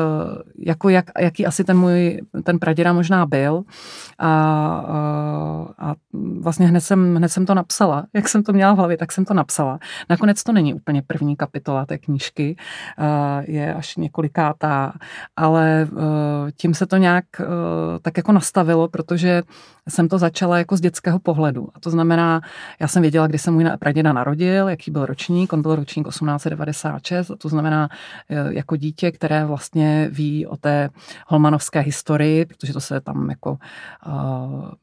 jako 0.57 0.89
jak, 0.89 1.05
jaký 1.19 1.45
asi 1.45 1.63
ten 1.63 1.77
můj, 1.77 2.21
ten 2.43 2.59
praděda 2.59 2.93
možná 2.93 3.25
byl 3.25 3.63
a, 4.19 4.81
uh, 4.89 5.67
a 5.77 5.95
vlastně 6.41 6.67
hned 6.67 6.81
jsem, 6.81 7.15
hned 7.15 7.29
jsem 7.29 7.45
to 7.45 7.53
napsala. 7.53 8.05
Jak 8.13 8.29
jsem 8.29 8.43
to 8.43 8.53
měla 8.53 8.73
v 8.73 8.77
hlavě, 8.77 8.97
tak 8.97 9.11
jsem 9.11 9.25
to 9.25 9.33
napsala. 9.33 9.79
Nakonec 10.09 10.43
to 10.43 10.51
není 10.51 10.73
úplně 10.73 11.01
první 11.01 11.35
kapitola 11.35 11.85
té 11.85 11.97
knížky, 11.97 12.38
knížky, 12.39 12.55
eh, 12.99 13.43
je 13.51 13.73
až 13.73 13.95
několikátá, 13.95 14.93
ale 15.35 15.87
eh, 15.91 16.51
tím 16.51 16.73
se 16.73 16.85
to 16.85 16.97
nějak 16.97 17.25
eh, 17.39 17.45
tak 18.01 18.17
jako 18.17 18.31
nastavilo, 18.31 18.87
protože 18.87 19.43
jsem 19.89 20.07
to 20.07 20.17
začala 20.17 20.57
jako 20.57 20.77
z 20.77 20.81
dětského 20.81 21.19
pohledu. 21.19 21.69
A 21.75 21.79
to 21.79 21.89
znamená, 21.89 22.41
já 22.79 22.87
jsem 22.87 23.01
věděla, 23.01 23.27
kdy 23.27 23.37
se 23.37 23.51
můj 23.51 23.65
praděda 23.79 24.13
narodil, 24.13 24.69
jaký 24.69 24.91
byl 24.91 25.05
ročník, 25.05 25.53
on 25.53 25.61
byl 25.61 25.75
ročník 25.75 26.07
1896, 26.07 27.31
a 27.31 27.35
to 27.35 27.49
znamená 27.49 27.89
jako 28.49 28.75
dítě, 28.75 29.11
které 29.11 29.45
vlastně 29.45 30.09
ví 30.11 30.47
o 30.47 30.57
té 30.57 30.89
holmanovské 31.27 31.79
historii, 31.79 32.45
protože 32.45 32.73
to 32.73 32.79
se 32.79 33.01
tam 33.01 33.29
jako, 33.29 33.57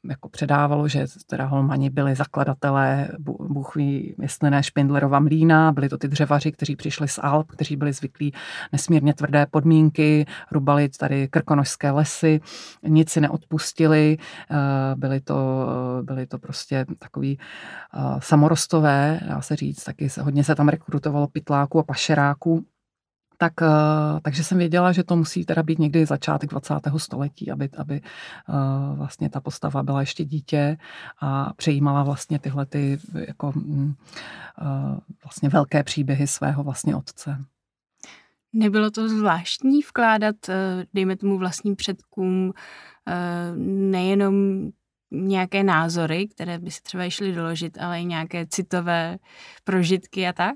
jako 0.09 0.29
předávalo, 0.29 0.89
že 0.89 1.07
teda 1.27 1.47
holmani 1.47 1.91
byli 1.91 2.15
zakladatelé, 2.15 3.09
Bůh 3.49 3.77
ví, 3.77 4.15
jestli 4.23 4.51
ne 4.51 4.63
Špindlerova 4.63 5.21
mlína, 5.21 5.73
byli 5.73 5.89
to 5.89 5.99
ty 5.99 6.09
dřevaři, 6.09 6.53
kteří 6.53 6.77
přišli 6.77 7.09
z 7.09 7.19
Alp, 7.23 7.47
kteří 7.51 7.77
byli 7.77 7.93
zvyklí 7.93 8.33
nesmírně 8.73 9.15
tvrdé 9.15 9.47
podmínky, 9.51 10.27
rubali 10.53 10.89
tady 10.89 11.29
krkonožské 11.29 11.91
lesy, 11.91 12.41
nic 12.83 13.11
si 13.11 13.21
neodpustili, 13.21 14.19
byli 14.97 15.21
to, 15.21 15.67
byli 16.03 16.27
to 16.27 16.39
prostě 16.39 16.87
takový 16.99 17.39
samorostové, 18.19 19.21
dá 19.29 19.41
se 19.41 19.57
říct, 19.57 19.85
taky 19.85 20.09
hodně 20.23 20.45
se 20.45 20.55
tam 20.55 20.69
rekrutovalo 20.69 21.27
pytláků 21.27 21.79
a 21.79 21.83
pašeráků, 21.83 22.65
tak, 23.39 23.53
takže 24.23 24.45
jsem 24.45 24.59
věděla, 24.59 24.93
že 24.93 25.05
to 25.05 25.17
musí 25.17 25.45
teda 25.45 25.63
být 25.63 25.79
někdy 25.79 26.07
začátek 26.07 26.51
20. 26.51 26.75
století, 26.97 27.51
aby, 27.51 27.69
aby 27.77 28.01
vlastně 28.95 29.31
ta 29.31 29.41
postava 29.41 29.83
byla 29.83 30.01
ještě 30.01 30.25
dítě 30.25 30.77
a 31.21 31.53
přejímala 31.57 32.03
vlastně 32.03 32.39
tyhle 32.39 32.67
ty 32.67 32.99
jako 33.15 33.53
mm, 33.55 33.95
vlastně 35.25 35.49
velké 35.49 35.85
příběhy 35.85 36.27
svého 36.27 36.63
vlastně 36.65 36.97
otce. 36.97 37.39
Nebylo 38.59 38.91
to 38.91 39.09
zvláštní 39.09 39.83
vkládat, 39.83 40.49
eh, 40.49 40.85
dejme 40.95 41.17
tomu 41.17 41.39
vlastním 41.39 41.77
předkům, 41.77 42.53
eh, 43.09 43.53
nejenom 43.91 44.69
nějaké 45.11 45.63
názory, 45.63 46.29
které 46.29 46.59
by 46.59 46.71
si 46.71 46.83
třeba 46.83 47.11
šly 47.11 47.33
doložit, 47.33 47.79
ale 47.79 48.01
i 48.01 48.05
nějaké 48.05 48.47
citové 48.47 49.19
prožitky 49.65 50.27
a 50.27 50.33
tak? 50.33 50.55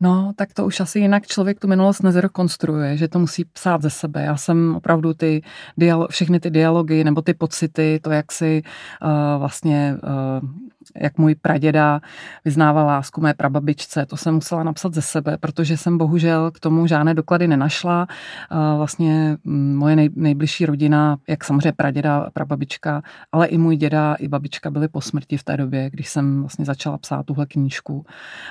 No, 0.00 0.32
tak 0.36 0.54
to 0.54 0.66
už 0.66 0.80
asi 0.80 0.98
jinak 0.98 1.26
člověk 1.26 1.60
tu 1.60 1.68
minulost 1.68 2.02
nezrekonstruuje, 2.02 2.96
že 2.96 3.08
to 3.08 3.18
musí 3.18 3.44
psát 3.44 3.82
ze 3.82 3.90
sebe. 3.90 4.22
Já 4.22 4.36
jsem 4.36 4.76
opravdu 4.76 5.14
ty 5.14 5.42
dialo- 5.80 6.08
všechny 6.10 6.40
ty 6.40 6.50
dialogy 6.50 7.04
nebo 7.04 7.22
ty 7.22 7.34
pocity, 7.34 8.00
to, 8.02 8.10
jak 8.10 8.32
si 8.32 8.62
uh, 9.02 9.10
vlastně 9.38 9.96
uh, 10.42 10.48
jak 10.96 11.18
můj 11.18 11.34
praděda 11.34 12.00
vyznával 12.44 12.86
lásku 12.86 13.20
mé 13.20 13.34
prababičce. 13.34 14.06
To 14.06 14.16
jsem 14.16 14.34
musela 14.34 14.62
napsat 14.62 14.94
ze 14.94 15.02
sebe, 15.02 15.38
protože 15.40 15.76
jsem 15.76 15.98
bohužel 15.98 16.50
k 16.50 16.60
tomu 16.60 16.86
žádné 16.86 17.14
doklady 17.14 17.48
nenašla. 17.48 18.06
Vlastně 18.76 19.36
mm, 19.44 19.76
moje 19.76 19.96
nej, 19.96 20.10
nejbližší 20.16 20.66
rodina, 20.66 21.16
jak 21.28 21.44
samozřejmě 21.44 21.72
praděda 21.72 22.30
prababička, 22.32 23.02
ale 23.32 23.46
i 23.46 23.58
můj 23.58 23.76
děda 23.76 24.14
i 24.14 24.28
babička 24.28 24.70
byli 24.70 24.88
po 24.88 25.00
smrti 25.00 25.36
v 25.36 25.44
té 25.44 25.56
době, 25.56 25.90
když 25.90 26.08
jsem 26.08 26.40
vlastně 26.40 26.64
začala 26.64 26.98
psát 26.98 27.26
tuhle 27.26 27.46
knížku. 27.46 28.06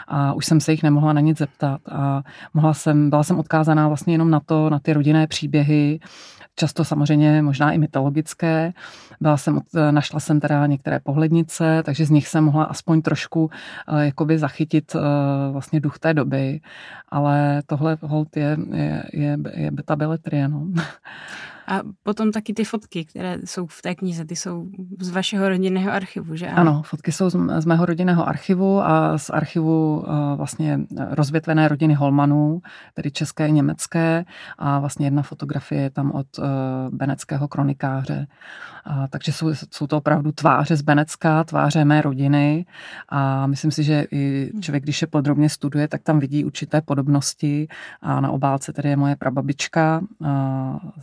A 0.08 0.34
už 0.34 0.46
jsem 0.46 0.60
se 0.60 0.72
jich 0.72 0.84
nemohla 0.84 1.14
na 1.14 1.22
nic 1.22 1.37
zeptat 1.38 1.82
a 1.91 2.23
mohla 2.54 2.73
jsem, 2.73 3.10
byla 3.10 3.23
jsem 3.23 3.39
odkázaná 3.39 3.88
vlastně 3.88 4.13
jenom 4.13 4.30
na 4.30 4.39
to, 4.39 4.69
na 4.69 4.80
ty 4.80 4.93
rodinné 4.93 5.28
příběhy, 5.28 6.00
často 6.56 6.86
samozřejmě 6.86 7.41
možná 7.41 7.71
i 7.71 7.78
mytologické. 7.78 8.73
Byla 9.21 9.38
jsem, 9.38 9.60
našla 9.91 10.19
jsem 10.19 10.39
teda 10.39 10.65
některé 10.65 11.00
pohlednice, 11.00 11.84
takže 11.84 12.06
z 12.06 12.10
nich 12.10 12.28
jsem 12.28 12.43
mohla 12.43 12.63
aspoň 12.63 13.02
trošku 13.02 13.45
uh, 13.45 14.00
jakoby 14.00 14.38
zachytit 14.38 14.95
uh, 14.95 15.02
vlastně 15.52 15.80
duch 15.80 16.00
té 16.00 16.13
doby, 16.13 16.62
ale 17.10 17.62
tohle 17.65 17.97
hold 18.02 18.38
je, 18.38 18.58
je, 18.73 19.04
je, 19.13 19.38
je 19.54 19.71
beta 19.71 19.95
beletrie, 19.95 20.47
no. 20.47 20.67
A 21.67 21.82
potom 22.03 22.32
taky 22.32 22.53
ty 22.53 22.63
fotky, 22.63 23.06
které 23.06 23.38
jsou 23.45 23.67
v 23.67 23.82
té 23.82 23.95
knize, 23.95 24.25
ty 24.25 24.36
jsou 24.36 24.69
z 24.99 25.10
vašeho 25.10 25.49
rodinného 25.49 25.91
archivu, 25.91 26.36
že 26.36 26.47
ano? 26.47 26.58
Ano, 26.58 26.82
fotky 26.84 27.12
jsou 27.12 27.30
z, 27.30 27.38
z 27.60 27.65
mého 27.65 27.86
rodinného 27.86 28.27
archivu 28.27 28.82
a 28.82 29.17
z 29.17 29.30
archivu 29.30 29.99
uh, 29.99 30.38
vlastně 30.38 30.80
rozvětvené 31.10 31.67
rodiny 31.67 31.93
Holmanů, 31.93 32.62
tedy 32.93 33.12
české 33.12 33.47
i 33.47 33.51
německé 33.51 34.25
a 34.58 34.80
vlastně 34.80 35.08
jedna 35.08 35.21
fotografie 35.21 35.82
je 35.82 35.89
tam 35.89 36.12
od 36.12 36.27
uh, 36.39 36.45
beneckého 36.91 37.47
kronikáře. 37.47 38.27
A, 38.86 39.08
takže 39.08 39.32
jsou, 39.32 39.51
jsou 39.71 39.88
to 39.88 39.97
opravdu 39.97 40.32
tváře 40.32 40.75
z 40.75 40.82
Benecka, 40.82 41.43
tváře 41.43 41.86
mé 41.86 42.01
rodiny 42.01 42.65
a 43.10 43.47
myslím 43.47 43.71
si, 43.71 43.84
že 43.84 44.06
i 44.12 44.51
člověk, 44.62 44.84
když 44.84 45.01
je 45.01 45.08
podrobně 45.08 45.49
studuje, 45.49 45.88
tak 45.88 46.03
tam 46.03 46.19
vidí 46.19 46.45
určité 46.45 46.82
podobnosti 46.82 47.67
a 48.01 48.21
na 48.21 48.32
obálce 48.32 48.73
tedy 48.73 48.89
je 48.89 48.95
moje 48.95 49.15
prababička 49.15 50.01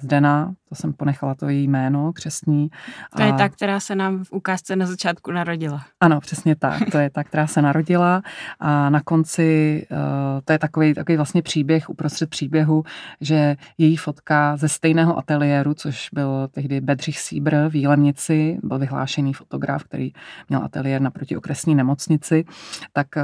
Zdena, 0.00 0.53
to 0.68 0.74
jsem 0.74 0.92
ponechala 0.92 1.34
to 1.34 1.48
její 1.48 1.68
jméno 1.68 2.12
křesní. 2.12 2.68
To 3.16 3.22
a... 3.22 3.26
je 3.26 3.32
ta, 3.32 3.48
která 3.48 3.80
se 3.80 3.94
nám 3.94 4.24
v 4.24 4.32
ukázce 4.32 4.76
na 4.76 4.86
začátku 4.86 5.30
narodila. 5.32 5.84
Ano, 6.00 6.20
přesně 6.20 6.56
tak. 6.56 6.82
To 6.92 6.98
je 6.98 7.10
ta, 7.10 7.24
která 7.24 7.46
se 7.46 7.62
narodila 7.62 8.22
a 8.60 8.90
na 8.90 9.00
konci 9.00 9.86
uh, 9.90 9.98
to 10.44 10.52
je 10.52 10.58
takový, 10.58 10.94
takový 10.94 11.16
vlastně 11.16 11.42
příběh 11.42 11.90
uprostřed 11.90 12.30
příběhu, 12.30 12.84
že 13.20 13.56
její 13.78 13.96
fotka 13.96 14.56
ze 14.56 14.68
stejného 14.68 15.18
ateliéru, 15.18 15.74
což 15.74 16.08
byl 16.12 16.48
tehdy 16.50 16.80
Bedřich 16.80 17.18
Síbr 17.18 17.68
v 17.68 17.74
Jílemnici, 17.74 18.58
byl 18.62 18.78
vyhlášený 18.78 19.32
fotograf, 19.32 19.84
který 19.84 20.12
měl 20.48 20.64
ateliér 20.64 21.00
naproti 21.00 21.36
okresní 21.36 21.74
nemocnici, 21.74 22.44
tak, 22.92 23.06
uh, 23.16 23.22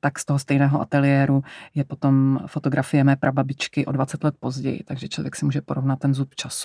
tak 0.00 0.18
z 0.18 0.24
toho 0.24 0.38
stejného 0.38 0.80
ateliéru 0.80 1.42
je 1.74 1.84
potom 1.84 2.40
fotografie 2.46 3.04
mé 3.04 3.16
prababičky 3.16 3.86
o 3.86 3.92
20 3.92 4.24
let 4.24 4.34
později, 4.40 4.82
takže 4.84 5.08
člověk 5.08 5.36
si 5.36 5.44
může 5.44 5.60
porovnat 5.60 5.98
ten 5.98 6.14
zub 6.14 6.34
času 6.34 6.63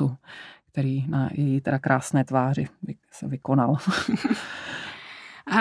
který 0.72 1.06
na 1.08 1.30
její 1.32 1.62
teda 1.62 1.80
krásné 1.80 2.26
tváři 2.26 2.68
se 3.12 3.28
vykonal. 3.28 3.76
A 5.52 5.58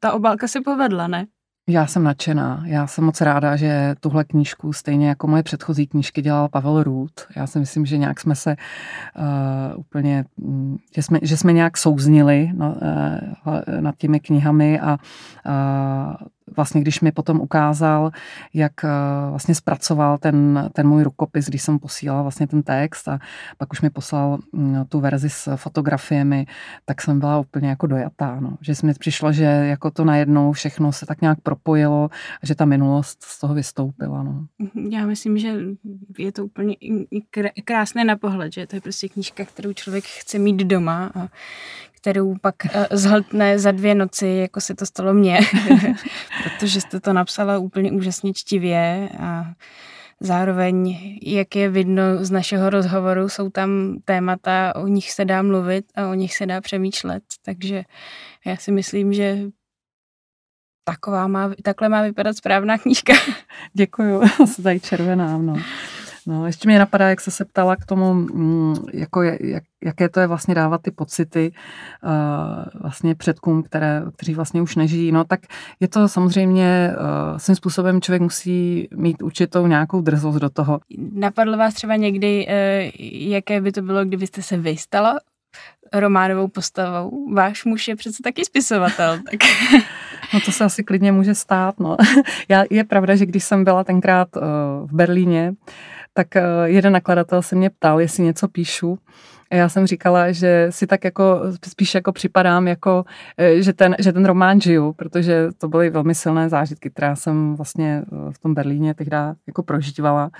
ta 0.00 0.12
obálka 0.12 0.48
se 0.48 0.60
povedla, 0.60 1.06
ne? 1.06 1.26
Já 1.70 1.86
jsem 1.86 2.04
nadšená. 2.04 2.62
Já 2.66 2.86
jsem 2.86 3.04
moc 3.04 3.20
ráda, 3.20 3.56
že 3.56 3.94
tuhle 4.00 4.24
knížku, 4.24 4.72
stejně 4.72 5.08
jako 5.08 5.26
moje 5.26 5.42
předchozí 5.42 5.86
knížky, 5.86 6.22
dělal 6.22 6.48
Pavel 6.48 6.82
Růd. 6.82 7.12
Já 7.36 7.46
si 7.46 7.58
myslím, 7.58 7.86
že 7.86 7.98
nějak 7.98 8.20
jsme 8.20 8.34
se 8.34 8.56
uh, 9.18 9.80
úplně, 9.80 10.24
mm, 10.36 10.76
že 10.94 11.02
jsme, 11.02 11.18
že 11.22 11.36
jsme 11.36 11.52
nějak 11.52 11.76
souznili 11.76 12.50
no, 12.54 12.76
uh, 13.46 13.80
nad 13.80 13.94
těmi 13.98 14.20
knihami 14.20 14.80
a 14.80 14.98
uh, 15.46 16.28
vlastně 16.56 16.80
když 16.80 17.00
mi 17.00 17.12
potom 17.12 17.40
ukázal, 17.40 18.10
jak 18.54 18.84
eh, 18.84 18.88
vlastně 19.30 19.54
zpracoval 19.54 20.18
ten, 20.18 20.70
ten 20.72 20.88
můj 20.88 21.02
rukopis, 21.02 21.46
když 21.46 21.62
jsem 21.62 21.78
posílal 21.78 22.22
vlastně 22.22 22.46
ten 22.46 22.62
text 22.62 23.08
a 23.08 23.18
pak 23.58 23.72
už 23.72 23.80
mi 23.80 23.90
poslal 23.90 24.38
mm, 24.52 24.84
tu 24.88 25.00
verzi 25.00 25.30
s 25.30 25.56
fotografiemi, 25.56 26.46
tak 26.84 27.02
jsem 27.02 27.18
byla 27.18 27.38
úplně 27.38 27.68
jako 27.68 27.86
dojatá, 27.86 28.40
no. 28.40 28.58
že 28.60 28.72
mi 28.82 28.94
přišlo, 28.94 29.32
že 29.32 29.44
jako 29.44 29.90
to 29.90 30.04
najednou 30.04 30.52
všechno 30.52 30.92
se 30.92 31.06
tak 31.06 31.20
nějak 31.20 31.40
propojilo, 31.40 32.10
že 32.42 32.54
ta 32.54 32.64
minulost 32.64 33.22
z 33.22 33.40
toho 33.40 33.54
vystoupila. 33.54 34.22
No. 34.22 34.46
Já 34.90 35.06
myslím, 35.06 35.38
že 35.38 35.54
je 36.18 36.32
to 36.32 36.44
úplně 36.44 36.76
krásné 37.64 38.04
na 38.04 38.16
pohled, 38.16 38.52
že 38.52 38.66
to 38.66 38.76
je 38.76 38.80
prostě 38.80 39.08
knížka, 39.08 39.44
kterou 39.44 39.72
člověk 39.72 40.04
chce 40.04 40.38
mít 40.38 40.56
doma 40.56 41.10
a 41.14 41.28
kterou 42.00 42.34
pak 42.40 42.54
uh, 42.64 42.84
zhltne 42.90 43.58
za 43.58 43.70
dvě 43.70 43.94
noci, 43.94 44.26
jako 44.26 44.60
se 44.60 44.74
to 44.74 44.86
stalo 44.86 45.14
mně, 45.14 45.38
protože 46.44 46.80
jste 46.80 47.00
to 47.00 47.12
napsala 47.12 47.58
úplně 47.58 47.92
úžasně 47.92 48.32
čtivě 48.34 49.08
a 49.18 49.44
zároveň, 50.20 50.98
jak 51.22 51.56
je 51.56 51.68
vidno 51.68 52.02
z 52.20 52.30
našeho 52.30 52.70
rozhovoru, 52.70 53.28
jsou 53.28 53.50
tam 53.50 53.98
témata, 54.04 54.74
o 54.76 54.86
nich 54.86 55.10
se 55.10 55.24
dá 55.24 55.42
mluvit 55.42 55.84
a 55.94 56.08
o 56.08 56.14
nich 56.14 56.34
se 56.34 56.46
dá 56.46 56.60
přemýšlet, 56.60 57.22
takže 57.44 57.84
já 58.46 58.56
si 58.56 58.72
myslím, 58.72 59.12
že 59.12 59.38
taková 60.84 61.26
má, 61.26 61.50
takhle 61.62 61.88
má 61.88 62.02
vypadat 62.02 62.36
správná 62.36 62.78
knížka. 62.78 63.12
Děkuju, 63.72 64.22
se 64.46 64.62
tady 64.62 64.80
červená, 64.80 65.38
no. 65.38 65.56
No, 66.28 66.46
ještě 66.46 66.68
mě 66.68 66.78
napadá, 66.78 67.08
jak 67.08 67.20
se 67.20 67.30
se 67.30 67.44
ptala 67.44 67.76
k 67.76 67.86
tomu, 67.86 68.14
mm, 68.14 68.74
jako 68.92 69.22
jak, 69.22 69.62
jaké 69.84 70.08
to 70.08 70.20
je 70.20 70.26
vlastně 70.26 70.54
dávat 70.54 70.82
ty 70.82 70.90
pocity 70.90 71.52
uh, 72.04 72.82
vlastně 72.82 73.14
předkům, 73.14 73.62
které, 73.62 74.02
kteří 74.16 74.34
vlastně 74.34 74.62
už 74.62 74.76
nežijí. 74.76 75.12
No 75.12 75.24
tak 75.24 75.40
je 75.80 75.88
to 75.88 76.08
samozřejmě 76.08 76.92
uh, 76.92 77.38
svým 77.38 77.56
způsobem 77.56 78.00
člověk 78.00 78.22
musí 78.22 78.88
mít 78.94 79.22
určitou 79.22 79.66
nějakou 79.66 80.00
drzost 80.00 80.38
do 80.38 80.50
toho. 80.50 80.80
Napadlo 81.12 81.58
vás 81.58 81.74
třeba 81.74 81.96
někdy, 81.96 82.46
uh, 82.46 82.52
jaké 83.30 83.60
by 83.60 83.72
to 83.72 83.82
bylo, 83.82 84.04
kdybyste 84.04 84.42
se 84.42 84.56
vystala 84.56 85.18
románovou 85.92 86.48
postavou. 86.48 87.34
Váš 87.34 87.64
muž 87.64 87.88
je 87.88 87.96
přece 87.96 88.22
taky 88.22 88.44
spisovatel. 88.44 89.18
Tak. 89.30 90.34
No 90.34 90.40
to 90.40 90.52
se 90.52 90.64
asi 90.64 90.84
klidně 90.84 91.12
může 91.12 91.34
stát. 91.34 91.80
No. 91.80 91.96
Já, 92.48 92.64
je 92.70 92.84
pravda, 92.84 93.16
že 93.16 93.26
když 93.26 93.44
jsem 93.44 93.64
byla 93.64 93.84
tenkrát 93.84 94.28
uh, 94.36 94.42
v 94.88 94.92
Berlíně, 94.92 95.54
tak 96.18 96.36
eh, 96.36 96.42
jeden 96.64 96.92
nakladatel 96.92 97.42
se 97.42 97.56
mě 97.56 97.70
ptal, 97.70 98.00
jestli 98.00 98.24
něco 98.24 98.48
píšu. 98.48 98.98
A 99.50 99.54
já 99.54 99.68
jsem 99.68 99.86
říkala, 99.86 100.32
že 100.32 100.66
si 100.70 100.86
tak 100.86 101.04
jako 101.04 101.40
spíš 101.68 101.94
jako 101.94 102.12
připadám, 102.12 102.68
jako, 102.68 103.04
eh, 103.36 103.62
že, 103.62 103.72
ten, 103.72 103.96
že 103.98 104.12
ten 104.12 104.24
román 104.24 104.60
žiju, 104.60 104.92
protože 104.92 105.48
to 105.58 105.68
byly 105.68 105.90
velmi 105.90 106.14
silné 106.14 106.48
zážitky, 106.48 106.90
která 106.90 107.16
jsem 107.16 107.56
vlastně 107.56 108.02
eh, 108.02 108.32
v 108.32 108.38
tom 108.38 108.54
Berlíně 108.54 108.94
tehdy 108.94 109.16
jako 109.46 109.62
prožívala. 109.62 110.30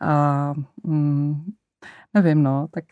A, 0.00 0.54
mm, 0.82 1.44
nevím, 2.14 2.42
no, 2.42 2.66
tak 2.70 2.84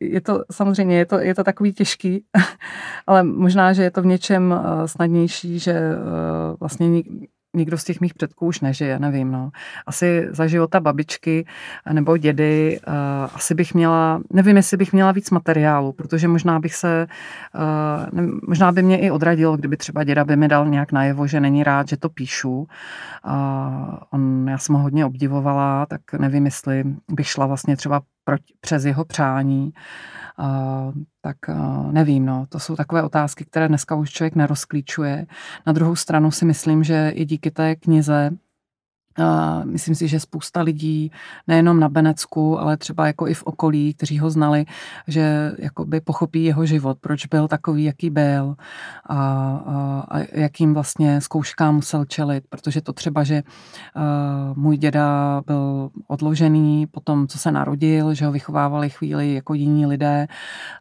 je, 0.00 0.20
to, 0.20 0.44
samozřejmě 0.52 0.98
je 0.98 1.06
to, 1.06 1.18
je 1.18 1.34
to 1.34 1.44
takový 1.44 1.72
těžký, 1.72 2.24
ale 3.06 3.22
možná, 3.22 3.72
že 3.72 3.82
je 3.82 3.90
to 3.90 4.02
v 4.02 4.06
něčem 4.06 4.54
snadnější, 4.86 5.58
že 5.58 5.80
vlastně 6.60 7.02
nikdo 7.54 7.78
z 7.78 7.84
těch 7.84 8.00
mých 8.00 8.14
předků 8.14 8.46
už 8.46 8.60
nežije, 8.60 8.98
nevím, 8.98 9.32
no. 9.32 9.50
Asi 9.86 10.28
za 10.30 10.46
života 10.46 10.80
babičky 10.80 11.46
nebo 11.92 12.16
dědy 12.16 12.80
uh, 12.88 12.94
asi 13.34 13.54
bych 13.54 13.74
měla, 13.74 14.20
nevím, 14.32 14.56
jestli 14.56 14.76
bych 14.76 14.92
měla 14.92 15.12
víc 15.12 15.30
materiálu, 15.30 15.92
protože 15.92 16.28
možná 16.28 16.60
bych 16.60 16.74
se, 16.74 17.06
uh, 17.54 18.20
ne, 18.20 18.32
možná 18.48 18.72
by 18.72 18.82
mě 18.82 18.98
i 18.98 19.10
odradilo, 19.10 19.56
kdyby 19.56 19.76
třeba 19.76 20.04
děda 20.04 20.24
by 20.24 20.36
mi 20.36 20.48
dal 20.48 20.66
nějak 20.66 20.92
najevo, 20.92 21.26
že 21.26 21.40
není 21.40 21.64
rád, 21.64 21.88
že 21.88 21.96
to 21.96 22.08
píšu. 22.08 22.58
Uh, 22.58 22.66
on, 24.10 24.48
já 24.48 24.58
jsem 24.58 24.74
ho 24.74 24.82
hodně 24.82 25.06
obdivovala, 25.06 25.86
tak 25.86 26.00
nevím, 26.18 26.44
jestli 26.44 26.84
bych 27.10 27.26
šla 27.26 27.46
vlastně 27.46 27.76
třeba 27.76 28.00
proti, 28.24 28.54
přes 28.60 28.84
jeho 28.84 29.04
přání. 29.04 29.72
Uh, 30.38 30.92
tak 31.20 31.36
uh, 31.48 31.92
nevím, 31.92 32.26
no, 32.26 32.46
to 32.48 32.58
jsou 32.58 32.76
takové 32.76 33.02
otázky, 33.02 33.44
které 33.44 33.68
dneska 33.68 33.94
už 33.94 34.10
člověk 34.10 34.34
nerozklíčuje. 34.34 35.26
Na 35.66 35.72
druhou 35.72 35.96
stranu 35.96 36.30
si 36.30 36.44
myslím, 36.44 36.84
že 36.84 37.10
i 37.14 37.24
díky 37.24 37.50
té 37.50 37.76
knize 37.76 38.30
myslím 39.64 39.94
si, 39.94 40.08
že 40.08 40.20
spousta 40.20 40.60
lidí, 40.62 41.12
nejenom 41.48 41.80
na 41.80 41.88
Benecku, 41.88 42.60
ale 42.60 42.76
třeba 42.76 43.06
jako 43.06 43.28
i 43.28 43.34
v 43.34 43.42
okolí, 43.42 43.94
kteří 43.94 44.18
ho 44.18 44.30
znali, 44.30 44.64
že 45.08 45.52
jakoby 45.58 46.00
pochopí 46.00 46.44
jeho 46.44 46.66
život, 46.66 46.98
proč 47.00 47.26
byl 47.26 47.48
takový, 47.48 47.84
jaký 47.84 48.10
byl 48.10 48.54
a, 49.06 49.16
a, 49.16 50.06
a 50.08 50.18
jakým 50.32 50.74
vlastně 50.74 51.20
zkouškám 51.20 51.74
musel 51.74 52.04
čelit, 52.04 52.44
protože 52.48 52.80
to 52.80 52.92
třeba, 52.92 53.24
že 53.24 53.42
můj 54.54 54.76
děda 54.76 55.42
byl 55.46 55.90
odložený 56.06 56.86
po 56.86 57.00
tom, 57.00 57.26
co 57.26 57.38
se 57.38 57.52
narodil, 57.52 58.14
že 58.14 58.26
ho 58.26 58.32
vychovávali 58.32 58.90
chvíli 58.90 59.34
jako 59.34 59.54
jiní 59.54 59.86
lidé, 59.86 60.26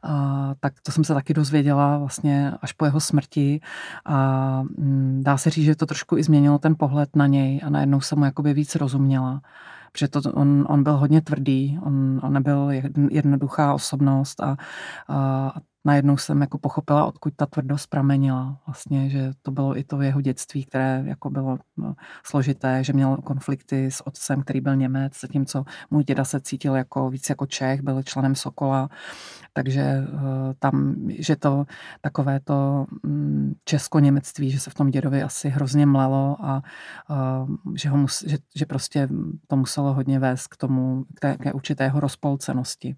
uh, 0.05 0.11
tak 0.59 0.73
to 0.83 0.91
jsem 0.91 1.03
se 1.03 1.13
taky 1.13 1.33
dozvěděla 1.33 1.97
vlastně 1.97 2.51
až 2.61 2.71
po 2.71 2.85
jeho 2.85 2.99
smrti. 2.99 3.61
A 4.05 4.63
um, 4.77 5.23
dá 5.23 5.37
se 5.37 5.49
říct, 5.49 5.65
že 5.65 5.75
to 5.75 5.85
trošku 5.85 6.17
i 6.17 6.23
změnilo 6.23 6.57
ten 6.59 6.75
pohled 6.75 7.15
na 7.15 7.27
něj 7.27 7.61
a 7.63 7.69
najednou 7.69 8.01
jsem 8.01 8.20
mu 8.21 8.25
jakoby 8.25 8.53
víc 8.53 8.75
rozuměla. 8.75 9.41
Protože 9.91 10.07
to, 10.07 10.21
on, 10.33 10.65
on 10.69 10.83
byl 10.83 10.97
hodně 10.97 11.21
tvrdý, 11.21 11.79
on, 11.83 12.19
on 12.23 12.33
nebyl 12.33 12.69
jednoduchá 13.09 13.73
osobnost 13.73 14.41
a, 14.41 14.57
a 15.07 15.53
najednou 15.85 16.17
jsem 16.17 16.41
jako 16.41 16.57
pochopila, 16.57 17.05
odkud 17.05 17.33
ta 17.35 17.45
tvrdost 17.45 17.89
pramenila. 17.89 18.57
Vlastně, 18.67 19.09
že 19.09 19.31
to 19.41 19.51
bylo 19.51 19.77
i 19.77 19.83
to 19.83 20.01
jeho 20.01 20.21
dětství, 20.21 20.65
které 20.65 21.03
jako 21.05 21.29
bylo 21.29 21.57
no, 21.77 21.95
složité, 22.25 22.83
že 22.83 22.93
měl 22.93 23.17
konflikty 23.17 23.91
s 23.91 24.07
otcem, 24.07 24.41
který 24.41 24.61
byl 24.61 24.75
Němec, 24.75 25.19
zatímco 25.21 25.63
můj 25.91 26.03
děda 26.03 26.25
se 26.25 26.41
cítil 26.41 26.75
jako 26.75 27.09
víc 27.09 27.29
jako 27.29 27.45
Čech, 27.45 27.81
byl 27.81 28.03
členem 28.03 28.35
Sokola, 28.35 28.89
takže 29.53 30.07
uh, 30.13 30.19
tam, 30.59 30.95
že 31.09 31.35
to 31.35 31.65
takové 32.01 32.39
to 32.39 32.85
um, 33.03 33.55
česko-němectví, 33.65 34.51
že 34.51 34.59
se 34.59 34.69
v 34.69 34.73
tom 34.73 34.89
dědovi 34.89 35.23
asi 35.23 35.49
hrozně 35.49 35.85
mlelo 35.85 36.37
a 36.39 36.63
uh, 37.09 37.75
že, 37.75 37.89
ho 37.89 37.97
mus, 37.97 38.23
že, 38.27 38.37
že 38.55 38.65
prostě 38.65 39.09
to 39.47 39.55
muselo 39.55 39.93
hodně 39.93 40.19
vést 40.19 40.47
k 40.47 40.57
tomu, 40.57 41.05
k 41.15 41.19
té, 41.19 41.37
k 41.37 41.53
určité 41.53 41.83
jeho 41.83 41.99
rozpolcenosti. 41.99 42.95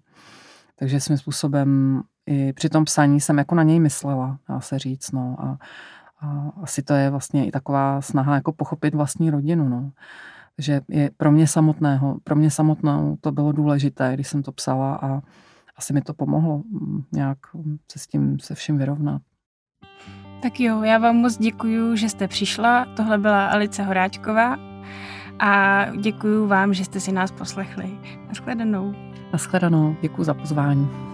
Takže 0.78 1.00
svým 1.00 1.18
způsobem 1.18 2.00
i 2.26 2.52
při 2.52 2.68
tom 2.68 2.84
psaní 2.84 3.20
jsem 3.20 3.38
jako 3.38 3.54
na 3.54 3.62
něj 3.62 3.80
myslela, 3.80 4.38
dá 4.48 4.60
se 4.60 4.78
říct, 4.78 5.12
no. 5.12 5.36
A, 5.38 5.58
a 6.20 6.52
asi 6.62 6.82
to 6.82 6.94
je 6.94 7.10
vlastně 7.10 7.46
i 7.46 7.50
taková 7.50 8.00
snaha 8.00 8.34
jako 8.34 8.52
pochopit 8.52 8.94
vlastní 8.94 9.30
rodinu, 9.30 9.68
no. 9.68 9.90
že 10.58 10.80
je 10.88 11.10
pro 11.16 11.32
mě 11.32 11.46
samotného, 11.46 12.18
pro 12.24 12.36
mě 12.36 12.50
samotnou 12.50 13.16
to 13.20 13.32
bylo 13.32 13.52
důležité, 13.52 14.14
když 14.14 14.28
jsem 14.28 14.42
to 14.42 14.52
psala 14.52 14.94
a 14.96 15.20
asi 15.76 15.92
mi 15.92 16.00
to 16.00 16.14
pomohlo 16.14 16.56
mm, 16.56 17.02
nějak 17.12 17.38
se 17.92 17.98
s 17.98 18.06
tím 18.06 18.38
se 18.40 18.54
vším 18.54 18.78
vyrovnat. 18.78 19.22
Tak 20.42 20.60
jo, 20.60 20.82
já 20.82 20.98
vám 20.98 21.16
moc 21.16 21.38
děkuji, 21.38 21.96
že 21.96 22.08
jste 22.08 22.28
přišla. 22.28 22.86
Tohle 22.96 23.18
byla 23.18 23.46
Alice 23.46 23.82
Horáčková 23.82 24.56
a 25.38 25.84
děkuji 26.00 26.46
vám, 26.46 26.74
že 26.74 26.84
jste 26.84 27.00
si 27.00 27.12
nás 27.12 27.32
poslechli. 27.32 27.98
Naschledanou. 28.28 29.13
Naschledanou, 29.34 29.96
děkuji 30.00 30.24
za 30.24 30.34
pozvání. 30.34 31.13